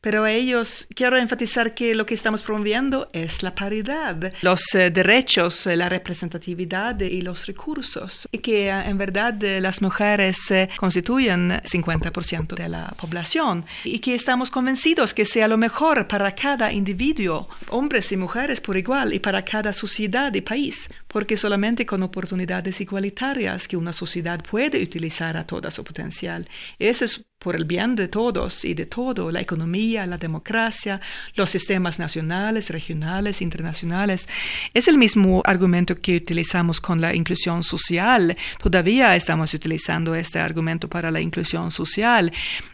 Pero 0.02 0.23
a 0.23 0.32
ellos 0.32 0.88
quiero 0.95 1.17
enfatizar 1.17 1.73
que 1.73 1.95
lo 1.95 2.06
que 2.06 2.13
estamos 2.13 2.41
promoviendo 2.41 3.08
es 3.13 3.41
la 3.41 3.56
paridad, 3.56 4.34
los 4.41 4.62
eh, 4.76 4.89
derechos, 4.89 5.65
eh, 5.65 5.78
la 5.78 5.88
representatividad 5.88 6.99
y 6.99 7.21
los 7.21 7.45
recursos. 7.45 8.28
Y 8.32 8.39
que 8.39 8.67
eh, 8.67 8.89
en 8.89 8.97
verdad 8.97 9.34
las 9.62 9.82
mujeres 9.82 10.38
constituyen 10.78 11.62
50% 11.63 12.56
de 12.56 12.69
la 12.69 12.93
población. 12.99 13.65
Y 13.84 13.99
que 13.99 14.15
estamos 14.15 14.52
convencidos 14.52 15.13
que 15.13 15.26
sea 15.26 15.47
lo 15.47 15.58
mejor 15.58 16.08
para 16.08 16.34
cada 16.36 16.71
individuo, 16.71 17.47
hombres 17.69 18.12
y 18.12 18.17
mujeres 18.17 18.60
por 18.60 18.78
igual, 18.78 19.13
y 19.13 19.19
para 19.19 19.43
cada 19.45 19.73
sociedad 19.73 20.34
y 20.34 20.41
país. 20.41 20.89
Porque 21.08 21.38
solamente 21.38 21.86
con 21.86 22.04
oportunidades 22.04 22.82
igualitarias 22.82 23.67
que 23.67 23.78
una 23.78 23.93
sociedad 23.93 24.43
puede 24.43 24.84
utilizar 24.84 25.38
a 25.38 25.47
todo 25.47 25.71
su 25.71 25.84
potencial. 25.84 26.47
Eso 26.78 27.06
es 27.06 27.26
por 27.43 27.56
el 27.56 27.65
bien 27.65 27.95
de 27.95 28.08
todos 28.08 28.63
y 28.63 28.73
de 28.73 28.86
todo, 28.86 29.29
la 29.32 29.41
economía, 29.41 30.06
la 30.06 30.17
democracia, 30.17 31.01
los 31.36 31.49
sistemas 31.49 31.99
nacionales, 31.99 32.69
regionales, 32.69 33.41
internacionales. 33.41 34.29
Es 34.73 34.88
el 34.88 34.97
mismo 34.97 35.41
argumento 35.45 35.99
que 35.99 36.15
utilizamos 36.15 36.79
con 36.79 37.01
la 37.01 37.13
inclusión 37.13 37.63
social. 37.63 38.38
Todavía 38.62 39.15
estamos 39.15 39.53
utilizando 39.53 40.15
este 40.15 40.39
argumento 40.39 40.88
para 40.88 41.12
la 41.12 41.19
inclusión 41.19 41.69
social. 41.69 42.32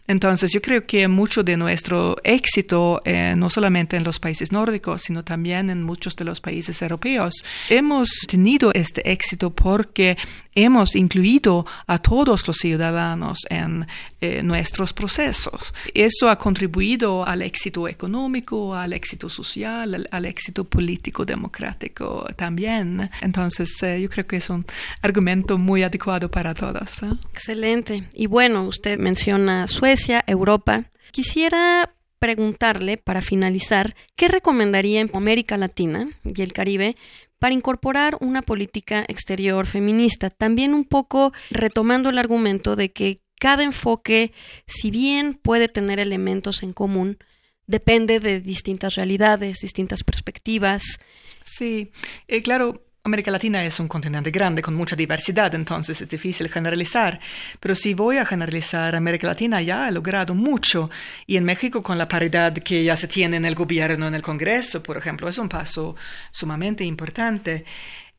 Entonces, 0.08 0.51
yo 0.53 0.62
creo 0.62 0.86
que 0.86 1.08
mucho 1.08 1.43
de 1.43 1.58
nuestro 1.58 2.17
éxito, 2.23 3.01
eh, 3.05 3.34
no 3.36 3.49
solamente 3.49 3.97
en 3.97 4.03
los 4.03 4.19
países 4.19 4.51
nórdicos, 4.51 5.01
sino 5.01 5.23
también 5.23 5.69
en 5.69 5.82
muchos 5.82 6.15
de 6.15 6.25
los 6.25 6.39
países 6.39 6.82
europeos, 6.82 7.34
hemos 7.69 8.10
tenido 8.27 8.71
este 8.73 9.12
éxito 9.12 9.49
porque 9.49 10.17
hemos 10.63 10.95
incluido 10.95 11.65
a 11.88 12.00
todos 12.00 12.48
los 12.48 12.58
ciudadanos 12.58 13.39
en 13.50 13.88
eh, 14.22 14.41
nuestros 14.43 14.93
procesos. 14.93 15.74
Eso 15.93 16.30
ha 16.30 16.38
contribuido 16.38 17.26
al 17.26 17.41
éxito 17.41 17.88
económico, 17.88 18.76
al 18.76 18.93
éxito 18.93 19.30
social, 19.30 20.08
al, 20.12 20.26
éxito 20.26 20.63
político 20.63 21.26
democrático 21.26 22.26
también. 22.36 23.10
Entonces, 23.22 23.82
eh, 23.84 24.02
yo 24.02 24.10
creo 24.10 24.28
que 24.28 24.38
es 24.38 24.50
un 24.50 24.65
argumento 25.02 25.58
muy 25.58 25.84
adecuado 25.84 26.30
para 26.30 26.54
todos. 26.54 27.04
Excelente. 27.34 28.10
Y 28.13 28.28
bueno, 28.28 28.63
usted 28.67 29.00
menciona 29.00 29.67
Suecia, 29.67 30.24
Europa. 30.28 30.86
Quisiera 31.12 31.91
preguntarle, 32.19 32.98
para 32.98 33.22
finalizar, 33.22 33.95
¿qué 34.15 34.28
recomendaría 34.28 35.00
en 35.00 35.10
América 35.13 35.58
Latina 35.58 36.10
y 36.24 36.41
el 36.41 36.54
Caribe 36.54 36.98
para 37.39 37.54
incorporar 37.54 38.17
una 38.19 38.41
política 38.41 39.06
exterior 39.08 39.65
feminista, 39.65 40.30
también 40.30 40.73
un 40.73 40.86
poco 40.86 41.34
retomando 41.49 42.10
el 42.10 42.17
argumento 42.17 42.75
de 42.75 42.91
que 42.91 43.21
cada 43.39 43.63
enfoque, 43.63 44.34
si 44.67 44.91
bien 44.91 45.34
puede 45.34 45.69
tener 45.69 45.99
elementos 45.99 46.62
en 46.62 46.73
común, 46.73 47.17
depende 47.65 48.19
de 48.19 48.41
distintas 48.41 48.95
realidades, 48.95 49.60
distintas 49.62 50.04
perspectivas. 50.04 50.99
Sí, 51.43 51.91
eh, 52.28 52.41
claro, 52.41 52.84
América 53.10 53.32
Latina 53.32 53.65
es 53.65 53.80
un 53.80 53.88
continente 53.88 54.30
grande 54.30 54.62
con 54.62 54.76
mucha 54.76 54.95
diversidad, 54.95 55.54
entonces 55.56 56.00
es 56.00 56.08
difícil 56.08 56.48
generalizar. 56.48 57.19
Pero 57.60 57.74
si 57.74 57.95
voy 57.95 58.17
a 58.17 58.26
generalizar, 58.26 58.95
América 58.95 59.26
Latina 59.26 59.62
ya 59.63 59.88
ha 59.88 59.91
logrado 59.91 60.36
mucho. 60.36 60.91
Y 61.26 61.36
en 61.36 61.43
México, 61.43 61.82
con 61.82 61.98
la 61.98 62.08
paridad 62.08 62.54
que 62.54 62.84
ya 62.84 62.95
se 62.95 63.08
tiene 63.08 63.38
en 63.38 63.45
el 63.45 63.56
gobierno, 63.56 64.08
en 64.08 64.13
el 64.13 64.22
Congreso, 64.22 64.84
por 64.84 64.95
ejemplo, 64.95 65.28
es 65.28 65.39
un 65.39 65.50
paso 65.50 65.95
sumamente 66.30 66.84
importante. 66.84 67.65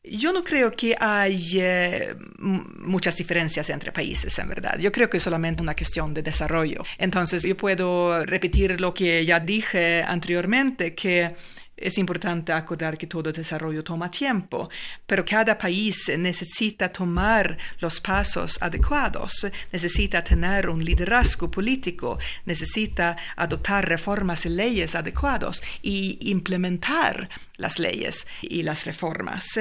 Yo 0.03 0.33
no 0.33 0.43
creo 0.43 0.71
que 0.71 0.95
haya 0.99 2.17
muchas 2.39 3.15
diferencias 3.15 3.69
entre 3.69 3.91
países, 3.91 4.37
en 4.39 4.49
verdad. 4.49 4.77
Yo 4.77 4.91
creo 4.91 5.09
que 5.09 5.17
es 5.17 5.23
solamente 5.23 5.61
una 5.61 5.75
cuestión 5.75 6.13
de 6.13 6.21
desarrollo. 6.21 6.83
Entonces, 6.97 7.43
yo 7.43 7.55
puedo 7.55 8.25
repetir 8.25 8.81
lo 8.81 8.93
que 8.93 9.23
ya 9.23 9.39
dije 9.39 10.03
anteriormente, 10.03 10.95
que 10.95 11.33
es 11.81 11.97
importante 11.97 12.53
acordar 12.53 12.97
que 12.97 13.07
todo 13.07 13.31
desarrollo 13.31 13.83
toma 13.83 14.09
tiempo, 14.09 14.69
pero 15.05 15.25
cada 15.25 15.57
país 15.57 16.11
necesita 16.17 16.89
tomar 16.89 17.57
los 17.79 17.99
pasos 17.99 18.57
adecuados, 18.61 19.47
necesita 19.71 20.23
tener 20.23 20.69
un 20.69 20.83
liderazgo 20.83 21.49
político, 21.49 22.17
necesita 22.45 23.17
adoptar 23.35 23.87
reformas 23.87 24.45
y 24.45 24.49
leyes 24.49 24.95
adecuadas 24.95 25.61
y 25.81 26.17
implementar 26.31 27.29
las 27.57 27.79
leyes 27.79 28.27
y 28.41 28.63
las 28.63 28.85
reformas. 28.85 29.59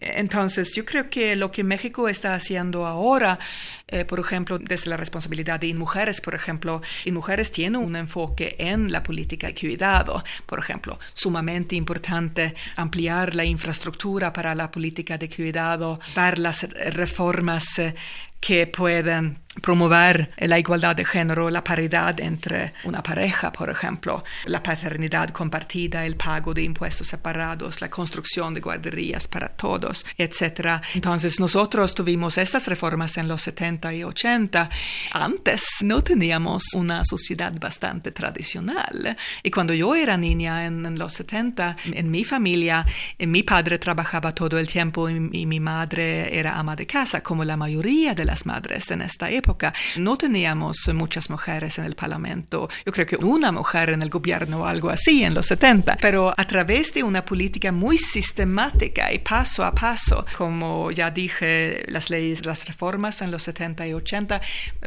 Entonces, 0.00 0.72
yo 0.74 0.84
creo 0.84 1.10
que 1.10 1.36
lo 1.36 1.50
que 1.50 1.64
México 1.64 2.08
está 2.08 2.34
haciendo 2.34 2.86
ahora, 2.86 3.38
eh, 3.88 4.04
por 4.04 4.20
ejemplo, 4.20 4.58
desde 4.58 4.90
la 4.90 4.96
responsabilidad 4.96 5.60
de 5.60 5.74
mujeres, 5.74 6.20
por 6.20 6.34
ejemplo, 6.34 6.82
mujeres 7.16 7.50
tienen 7.50 7.80
un 7.80 7.96
enfoque 7.96 8.56
en 8.58 8.92
la 8.92 9.02
política 9.02 9.46
de 9.46 9.54
cuidado, 9.54 10.22
por 10.44 10.58
ejemplo, 10.58 10.98
sumamente 11.14 11.45
importante 11.74 12.54
ampliar 12.76 13.34
la 13.34 13.44
infraestructura 13.44 14.32
para 14.32 14.54
la 14.54 14.70
política 14.70 15.18
de 15.18 15.28
cuidado, 15.28 16.00
ver 16.14 16.38
las 16.38 16.62
reformas 16.94 17.78
eh, 17.78 17.94
que 18.40 18.66
pueden 18.66 19.46
promover 19.60 20.30
la 20.38 20.58
igualdad 20.58 20.96
de 20.96 21.04
género, 21.04 21.50
la 21.50 21.64
paridad 21.64 22.20
entre 22.20 22.74
una 22.84 23.02
pareja, 23.02 23.52
por 23.52 23.70
ejemplo, 23.70 24.24
la 24.44 24.62
paternidad 24.62 25.30
compartida, 25.30 26.04
el 26.04 26.16
pago 26.16 26.52
de 26.54 26.62
impuestos 26.62 27.08
separados, 27.08 27.80
la 27.80 27.90
construcción 27.90 28.54
de 28.54 28.60
guarderías 28.60 29.26
para 29.26 29.48
todos, 29.48 30.04
etc. 30.18 30.82
Entonces 30.94 31.40
nosotros 31.40 31.94
tuvimos 31.94 32.38
estas 32.38 32.66
reformas 32.66 33.16
en 33.16 33.28
los 33.28 33.42
70 33.42 33.94
y 33.94 34.04
80. 34.04 34.70
Antes 35.12 35.66
no 35.82 36.02
teníamos 36.02 36.74
una 36.74 37.04
sociedad 37.04 37.52
bastante 37.58 38.12
tradicional. 38.12 39.16
Y 39.42 39.50
cuando 39.50 39.72
yo 39.72 39.94
era 39.94 40.16
niña 40.16 40.66
en, 40.66 40.98
los 40.98 41.14
70, 41.14 41.76
en 41.92 42.10
mi 42.10 42.24
familia, 42.24 42.86
mi 43.18 43.42
padre 43.42 43.78
trabajaba 43.78 44.34
todo 44.34 44.58
el 44.58 44.68
tiempo 44.68 45.08
y, 45.08 45.30
y 45.32 45.46
mi 45.46 45.60
madre 45.60 46.36
era 46.36 46.58
ama 46.58 46.76
de 46.76 46.86
casa, 46.86 47.22
como 47.22 47.44
la 47.44 47.56
mayoría 47.56 48.14
de 48.14 48.25
las 48.26 48.46
madres 48.46 48.90
en 48.90 49.02
esta 49.02 49.30
época. 49.30 49.72
No 49.96 50.16
teníamos 50.16 50.76
muchas 50.92 51.30
mujeres 51.30 51.78
en 51.78 51.84
el 51.84 51.94
Parlamento, 51.94 52.68
yo 52.84 52.92
creo 52.92 53.06
que 53.06 53.16
una 53.16 53.52
mujer 53.52 53.90
en 53.90 54.02
el 54.02 54.10
gobierno 54.10 54.60
o 54.60 54.66
algo 54.66 54.90
así 54.90 55.24
en 55.24 55.34
los 55.34 55.46
70, 55.46 55.98
pero 56.00 56.34
a 56.36 56.46
través 56.46 56.92
de 56.92 57.02
una 57.02 57.24
política 57.24 57.72
muy 57.72 57.98
sistemática 57.98 59.12
y 59.12 59.18
paso 59.18 59.64
a 59.64 59.74
paso, 59.74 60.26
como 60.36 60.90
ya 60.90 61.10
dije, 61.10 61.84
las 61.88 62.10
leyes, 62.10 62.44
las 62.44 62.66
reformas 62.66 63.22
en 63.22 63.30
los 63.30 63.42
70 63.44 63.86
y 63.86 63.92
80, 63.94 64.40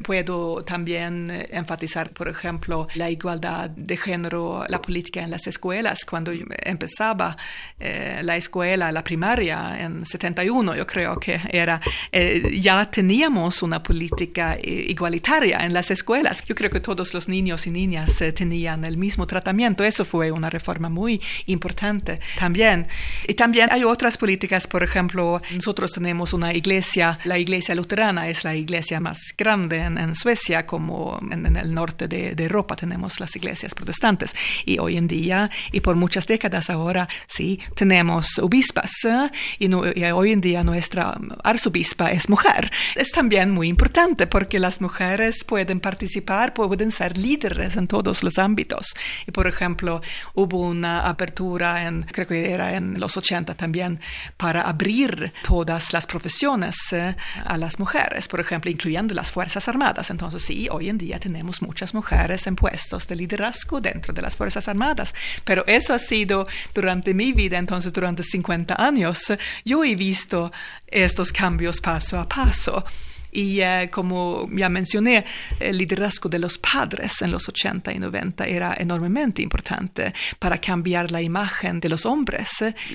puedo 0.03 0.63
también 0.63 1.31
enfatizar, 1.49 2.11
por 2.11 2.27
ejemplo, 2.27 2.87
la 2.95 3.09
igualdad 3.09 3.69
de 3.69 3.97
género, 3.97 4.65
la 4.67 4.81
política 4.81 5.21
en 5.21 5.31
las 5.31 5.47
escuelas. 5.47 6.05
Cuando 6.05 6.31
empezaba 6.31 7.37
eh, 7.79 8.21
la 8.23 8.37
escuela, 8.37 8.91
la 8.91 9.03
primaria, 9.03 9.77
en 9.79 10.05
71, 10.05 10.75
yo 10.75 10.85
creo 10.85 11.19
que 11.19 11.39
era, 11.51 11.81
eh, 12.11 12.59
ya 12.61 12.89
teníamos 13.29 13.61
una 13.61 13.83
política 13.83 14.57
igualitaria 14.63 15.59
en 15.59 15.71
las 15.71 15.91
escuelas. 15.91 16.43
Yo 16.47 16.55
creo 16.55 16.71
que 16.71 16.79
todos 16.79 17.13
los 17.13 17.29
niños 17.29 17.67
y 17.67 17.69
niñas 17.69 18.19
eh, 18.21 18.31
tenían 18.31 18.83
el 18.85 18.97
mismo 18.97 19.27
tratamiento. 19.27 19.83
Eso 19.83 20.03
fue 20.03 20.31
una 20.31 20.49
reforma 20.49 20.89
muy 20.89 21.21
importante 21.45 22.19
también. 22.39 22.87
Y 23.27 23.35
también 23.35 23.69
hay 23.71 23.83
otras 23.83 24.17
políticas, 24.17 24.65
por 24.65 24.81
ejemplo, 24.81 25.43
nosotros 25.53 25.91
tenemos 25.91 26.33
una 26.33 26.55
iglesia, 26.55 27.19
la 27.23 27.37
iglesia 27.37 27.75
luterana 27.75 28.29
es 28.29 28.43
la 28.43 28.55
iglesia 28.55 28.99
más 28.99 29.19
grande 29.37 29.77
en, 29.77 30.15
Suecia, 30.15 30.65
como 30.65 31.19
en, 31.29 31.55
el 31.55 31.71
norte 31.71 32.07
de, 32.07 32.33
Europa 32.39 32.75
tenemos 32.75 33.19
las 33.19 33.35
iglesias 33.35 33.75
protestantes. 33.75 34.35
Y 34.65 34.79
hoy 34.79 34.97
en 34.97 35.07
día, 35.07 35.51
y 35.71 35.81
por 35.81 35.95
muchas 35.95 36.25
décadas 36.25 36.71
ahora, 36.71 37.07
sí, 37.27 37.59
tenemos 37.75 38.39
obispas. 38.39 38.91
¿eh? 39.05 39.29
Y, 39.59 39.67
y 39.67 40.03
hoy 40.05 40.31
en 40.31 40.41
día 40.41 40.63
nuestra 40.63 41.15
arzobispa 41.43 42.09
es 42.09 42.27
mujer. 42.27 42.71
Es 42.95 43.11
también 43.19 43.51
muy 43.51 43.67
importante 43.67 44.27
porque 44.27 44.59
las 44.59 44.79
mujeres 44.79 45.43
pueden 45.43 45.81
participar, 45.81 46.53
pueden 46.53 46.89
ser 46.89 47.17
líderes 47.17 47.75
en 47.75 47.85
todos 47.85 48.23
los 48.23 48.39
ámbitos. 48.39 48.95
Y 49.27 49.31
por 49.31 49.45
ejemplo, 49.45 50.01
hubo 50.35 50.61
una 50.61 51.01
apertura 51.01 51.85
en, 51.85 52.03
creo 52.03 52.25
que 52.25 52.49
era 52.49 52.77
en 52.77 52.97
los 52.97 53.17
80 53.17 53.55
también, 53.55 53.99
para 54.37 54.61
abrir 54.61 55.33
todas 55.43 55.91
las 55.91 56.07
profesiones 56.07 56.93
eh, 56.93 57.13
a 57.43 57.57
las 57.57 57.77
mujeres, 57.77 58.29
por 58.29 58.39
ejemplo, 58.39 58.71
incluyendo 58.71 59.13
las 59.13 59.31
Fuerzas 59.31 59.67
Armadas. 59.67 60.09
Entonces, 60.11 60.41
sí, 60.45 60.69
hoy 60.71 60.87
en 60.87 60.97
día 60.97 61.19
tenemos 61.19 61.61
muchas 61.61 61.93
mujeres 61.93 62.47
en 62.47 62.55
puestos 62.55 63.05
de 63.05 63.17
liderazgo 63.17 63.81
dentro 63.81 64.13
de 64.13 64.21
las 64.21 64.37
Fuerzas 64.37 64.69
Armadas, 64.69 65.13
pero 65.43 65.65
eso 65.67 65.93
ha 65.93 65.99
sido 65.99 66.47
durante 66.73 67.13
mi 67.13 67.33
vida, 67.33 67.57
entonces 67.57 67.91
durante 67.91 68.23
50 68.23 68.81
años, 68.81 69.33
yo 69.65 69.83
he 69.83 69.97
visto 69.97 70.53
estos 70.87 71.33
cambios 71.33 71.81
paso 71.81 72.17
a 72.17 72.25
paso. 72.25 72.85
Y 73.31 73.59
como 73.91 74.47
ya 74.51 74.69
mencioné, 74.69 75.25
el 75.59 75.77
liderazgo 75.77 76.29
de 76.29 76.39
los 76.39 76.57
padres 76.57 77.21
en 77.21 77.31
los 77.31 77.47
80 77.47 77.93
y 77.93 77.99
90 77.99 78.45
era 78.45 78.75
enormemente 78.77 79.41
importante 79.41 80.13
para 80.37 80.59
cambiar 80.59 81.11
la 81.11 81.21
imagen 81.21 81.79
de 81.79 81.89
los 81.89 82.05
hombres. 82.05 82.49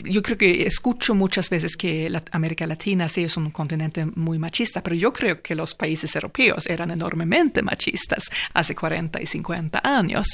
Yo 0.05 0.23
creo 0.23 0.39
que 0.39 0.63
escucho 0.67 1.15
muchas 1.15 1.51
veces 1.51 1.77
que 1.77 2.09
la 2.11 2.23
América 2.33 2.67
Latina 2.67 3.09
sí 3.09 3.25
es 3.25 3.37
un 3.37 3.51
continente 3.51 4.07
muy 4.15 4.39
machista, 4.39 4.83
pero 4.83 4.97
yo 4.97 5.13
creo 5.13 5.43
que 5.43 5.55
los 5.55 5.75
países 5.75 6.15
europeos 6.15 6.67
eran 6.67 6.91
enormemente 6.91 7.63
machistas 7.63 8.25
hace 8.53 8.75
40 8.75 9.21
y 9.23 9.27
50 9.27 9.81
años. 9.85 10.29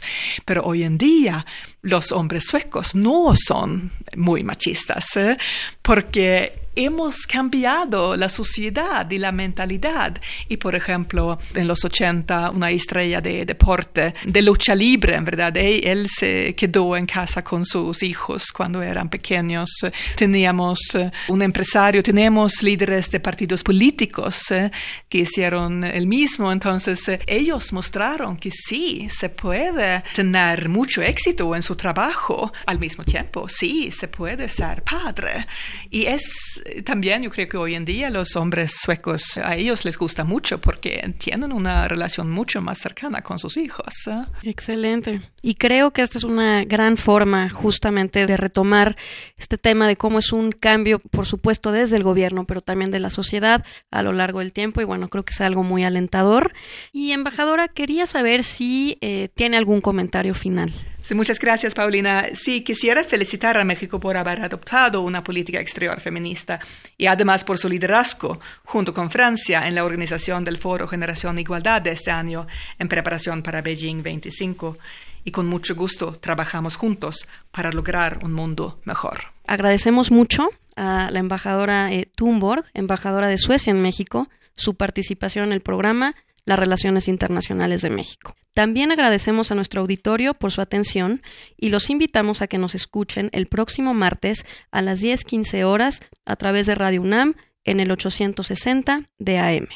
Pero 0.44 0.64
hoy 0.64 0.84
en 0.84 0.98
día 0.98 1.44
los 1.82 2.12
hombres 2.12 2.44
suecos 2.46 2.94
no 2.94 3.34
son 3.36 3.90
muy 4.16 4.44
machistas 4.44 5.16
¿eh? 5.16 5.36
porque 5.82 6.69
hemos 6.84 7.26
cambiado 7.26 8.16
la 8.16 8.28
sociedad 8.28 9.10
y 9.10 9.18
la 9.18 9.32
mentalidad. 9.32 10.20
Y 10.48 10.56
por 10.56 10.74
ejemplo, 10.74 11.38
en 11.54 11.68
los 11.68 11.84
80, 11.84 12.50
una 12.50 12.70
estrella 12.70 13.20
de 13.20 13.44
deporte, 13.44 14.14
de 14.24 14.42
lucha 14.42 14.74
libre, 14.74 15.14
en 15.14 15.24
verdad, 15.24 15.56
él 15.56 16.08
se 16.08 16.54
quedó 16.54 16.96
en 16.96 17.06
casa 17.06 17.42
con 17.44 17.64
sus 17.64 18.02
hijos 18.02 18.52
cuando 18.52 18.82
eran 18.82 19.08
pequeños. 19.08 19.70
Teníamos 20.16 20.80
eh, 20.94 21.10
un 21.28 21.42
empresario, 21.42 22.02
tenemos 22.02 22.62
líderes 22.62 23.10
de 23.10 23.20
partidos 23.20 23.62
políticos 23.62 24.50
eh, 24.50 24.70
que 25.08 25.18
hicieron 25.18 25.84
el 25.84 26.06
mismo. 26.06 26.50
Entonces, 26.50 27.06
eh, 27.08 27.20
ellos 27.26 27.72
mostraron 27.72 28.36
que 28.36 28.50
sí, 28.50 29.08
se 29.10 29.28
puede 29.28 30.02
tener 30.14 30.68
mucho 30.68 31.02
éxito 31.02 31.54
en 31.54 31.62
su 31.62 31.76
trabajo 31.76 32.52
al 32.66 32.78
mismo 32.78 33.04
tiempo. 33.04 33.48
Sí, 33.48 33.90
se 33.90 34.08
puede 34.08 34.48
ser 34.48 34.82
padre. 34.82 35.46
Y 35.90 36.06
es 36.06 36.62
también 36.84 37.22
yo 37.22 37.30
creo 37.30 37.48
que 37.48 37.56
hoy 37.56 37.74
en 37.74 37.84
día 37.84 38.10
los 38.10 38.36
hombres 38.36 38.72
suecos, 38.80 39.38
a 39.38 39.56
ellos 39.56 39.84
les 39.84 39.98
gusta 39.98 40.24
mucho 40.24 40.60
porque 40.60 41.14
tienen 41.18 41.52
una 41.52 41.88
relación 41.88 42.30
mucho 42.30 42.60
más 42.60 42.78
cercana 42.78 43.22
con 43.22 43.38
sus 43.38 43.56
hijos. 43.56 43.94
¿eh? 44.06 44.24
Excelente. 44.42 45.22
Y 45.42 45.54
creo 45.54 45.90
que 45.92 46.02
esta 46.02 46.18
es 46.18 46.24
una 46.24 46.64
gran 46.64 46.96
forma 46.96 47.50
justamente 47.50 48.26
de 48.26 48.36
retomar 48.36 48.96
este 49.38 49.58
tema 49.58 49.88
de 49.88 49.96
cómo 49.96 50.18
es 50.18 50.32
un 50.32 50.52
cambio, 50.52 50.98
por 50.98 51.26
supuesto, 51.26 51.72
desde 51.72 51.96
el 51.96 52.02
gobierno, 52.02 52.44
pero 52.44 52.60
también 52.60 52.90
de 52.90 53.00
la 53.00 53.10
sociedad 53.10 53.64
a 53.90 54.02
lo 54.02 54.12
largo 54.12 54.40
del 54.40 54.52
tiempo. 54.52 54.80
Y 54.80 54.84
bueno, 54.84 55.08
creo 55.08 55.24
que 55.24 55.32
es 55.32 55.40
algo 55.40 55.62
muy 55.62 55.84
alentador. 55.84 56.52
Y 56.92 57.12
embajadora, 57.12 57.68
quería 57.68 58.06
saber 58.06 58.44
si 58.44 58.98
eh, 59.00 59.28
tiene 59.34 59.56
algún 59.56 59.80
comentario 59.80 60.34
final. 60.34 60.72
Sí, 61.02 61.14
muchas 61.14 61.38
gracias, 61.38 61.74
Paulina. 61.74 62.26
Sí, 62.34 62.62
quisiera 62.62 63.02
felicitar 63.04 63.56
a 63.56 63.64
México 63.64 63.98
por 63.98 64.16
haber 64.16 64.42
adoptado 64.42 65.00
una 65.00 65.24
política 65.24 65.58
exterior 65.58 65.98
feminista 66.00 66.60
y 66.98 67.06
además 67.06 67.42
por 67.42 67.58
su 67.58 67.68
liderazgo, 67.68 68.38
junto 68.64 68.92
con 68.92 69.10
Francia, 69.10 69.66
en 69.66 69.74
la 69.74 69.84
organización 69.84 70.44
del 70.44 70.58
Foro 70.58 70.86
Generación 70.86 71.38
Igualdad 71.38 71.82
de 71.82 71.92
este 71.92 72.10
año 72.10 72.46
en 72.78 72.88
preparación 72.88 73.42
para 73.42 73.62
Beijing 73.62 74.02
25 74.02 74.78
y 75.24 75.30
con 75.30 75.46
mucho 75.46 75.74
gusto 75.74 76.12
trabajamos 76.12 76.76
juntos 76.76 77.28
para 77.50 77.72
lograr 77.72 78.20
un 78.22 78.32
mundo 78.32 78.80
mejor. 78.84 79.32
Agradecemos 79.46 80.10
mucho 80.10 80.50
a 80.76 81.10
la 81.10 81.18
embajadora 81.18 81.92
eh, 81.92 82.08
Thunborg, 82.14 82.64
embajadora 82.74 83.28
de 83.28 83.38
Suecia 83.38 83.70
en 83.70 83.82
México, 83.82 84.28
su 84.54 84.74
participación 84.74 85.46
en 85.46 85.52
el 85.52 85.60
programa 85.60 86.14
las 86.44 86.58
Relaciones 86.58 87.08
Internacionales 87.08 87.82
de 87.82 87.90
México. 87.90 88.34
También 88.54 88.90
agradecemos 88.90 89.50
a 89.50 89.54
nuestro 89.54 89.80
auditorio 89.80 90.34
por 90.34 90.52
su 90.52 90.60
atención 90.60 91.22
y 91.56 91.68
los 91.68 91.90
invitamos 91.90 92.42
a 92.42 92.46
que 92.46 92.58
nos 92.58 92.74
escuchen 92.74 93.30
el 93.32 93.46
próximo 93.46 93.94
martes 93.94 94.44
a 94.70 94.82
las 94.82 95.00
10:15 95.00 95.64
horas 95.64 96.02
a 96.24 96.36
través 96.36 96.66
de 96.66 96.74
Radio 96.74 97.02
UNAM 97.02 97.34
en 97.64 97.80
el 97.80 97.90
860 97.90 99.04
de 99.18 99.38
AM. 99.38 99.68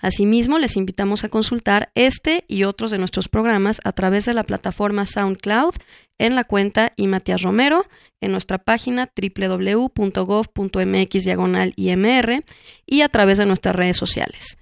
Asimismo, 0.00 0.58
les 0.58 0.76
invitamos 0.76 1.22
a 1.24 1.28
consultar 1.28 1.90
este 1.94 2.44
y 2.48 2.64
otros 2.64 2.90
de 2.90 2.98
nuestros 2.98 3.28
programas 3.28 3.80
a 3.84 3.92
través 3.92 4.24
de 4.24 4.34
la 4.34 4.42
plataforma 4.42 5.06
SoundCloud 5.06 5.76
en 6.18 6.34
la 6.34 6.42
cuenta 6.44 6.92
y 6.96 7.06
Matías 7.06 7.42
Romero, 7.42 7.86
en 8.20 8.32
nuestra 8.32 8.58
página 8.58 9.10
www.gov.mx-imr 9.16 9.94
y 12.86 13.00
a 13.00 13.08
través 13.08 13.38
de 13.38 13.46
nuestras 13.46 13.74
redes 13.74 13.96
sociales. 13.96 14.58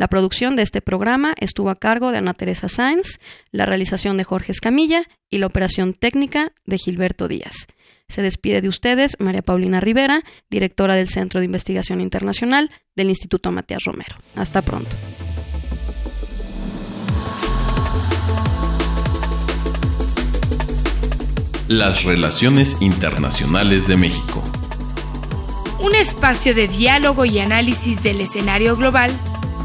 La 0.00 0.08
producción 0.08 0.56
de 0.56 0.62
este 0.62 0.80
programa 0.80 1.34
estuvo 1.36 1.68
a 1.68 1.76
cargo 1.76 2.10
de 2.10 2.16
Ana 2.16 2.32
Teresa 2.32 2.70
Sáenz, 2.70 3.20
la 3.52 3.66
realización 3.66 4.16
de 4.16 4.24
Jorge 4.24 4.50
Escamilla 4.50 5.04
y 5.28 5.36
la 5.36 5.46
operación 5.46 5.92
técnica 5.92 6.52
de 6.64 6.78
Gilberto 6.78 7.28
Díaz. 7.28 7.66
Se 8.08 8.22
despide 8.22 8.62
de 8.62 8.68
ustedes 8.68 9.18
María 9.18 9.42
Paulina 9.42 9.78
Rivera, 9.78 10.22
directora 10.48 10.94
del 10.94 11.10
Centro 11.10 11.40
de 11.40 11.44
Investigación 11.44 12.00
Internacional 12.00 12.70
del 12.96 13.10
Instituto 13.10 13.52
Matías 13.52 13.84
Romero. 13.84 14.16
Hasta 14.36 14.62
pronto. 14.62 14.88
Las 21.68 22.04
relaciones 22.04 22.80
internacionales 22.80 23.86
de 23.86 23.98
México. 23.98 24.42
Un 25.78 25.94
espacio 25.94 26.54
de 26.54 26.68
diálogo 26.68 27.26
y 27.26 27.38
análisis 27.38 28.02
del 28.02 28.22
escenario 28.22 28.76
global 28.76 29.10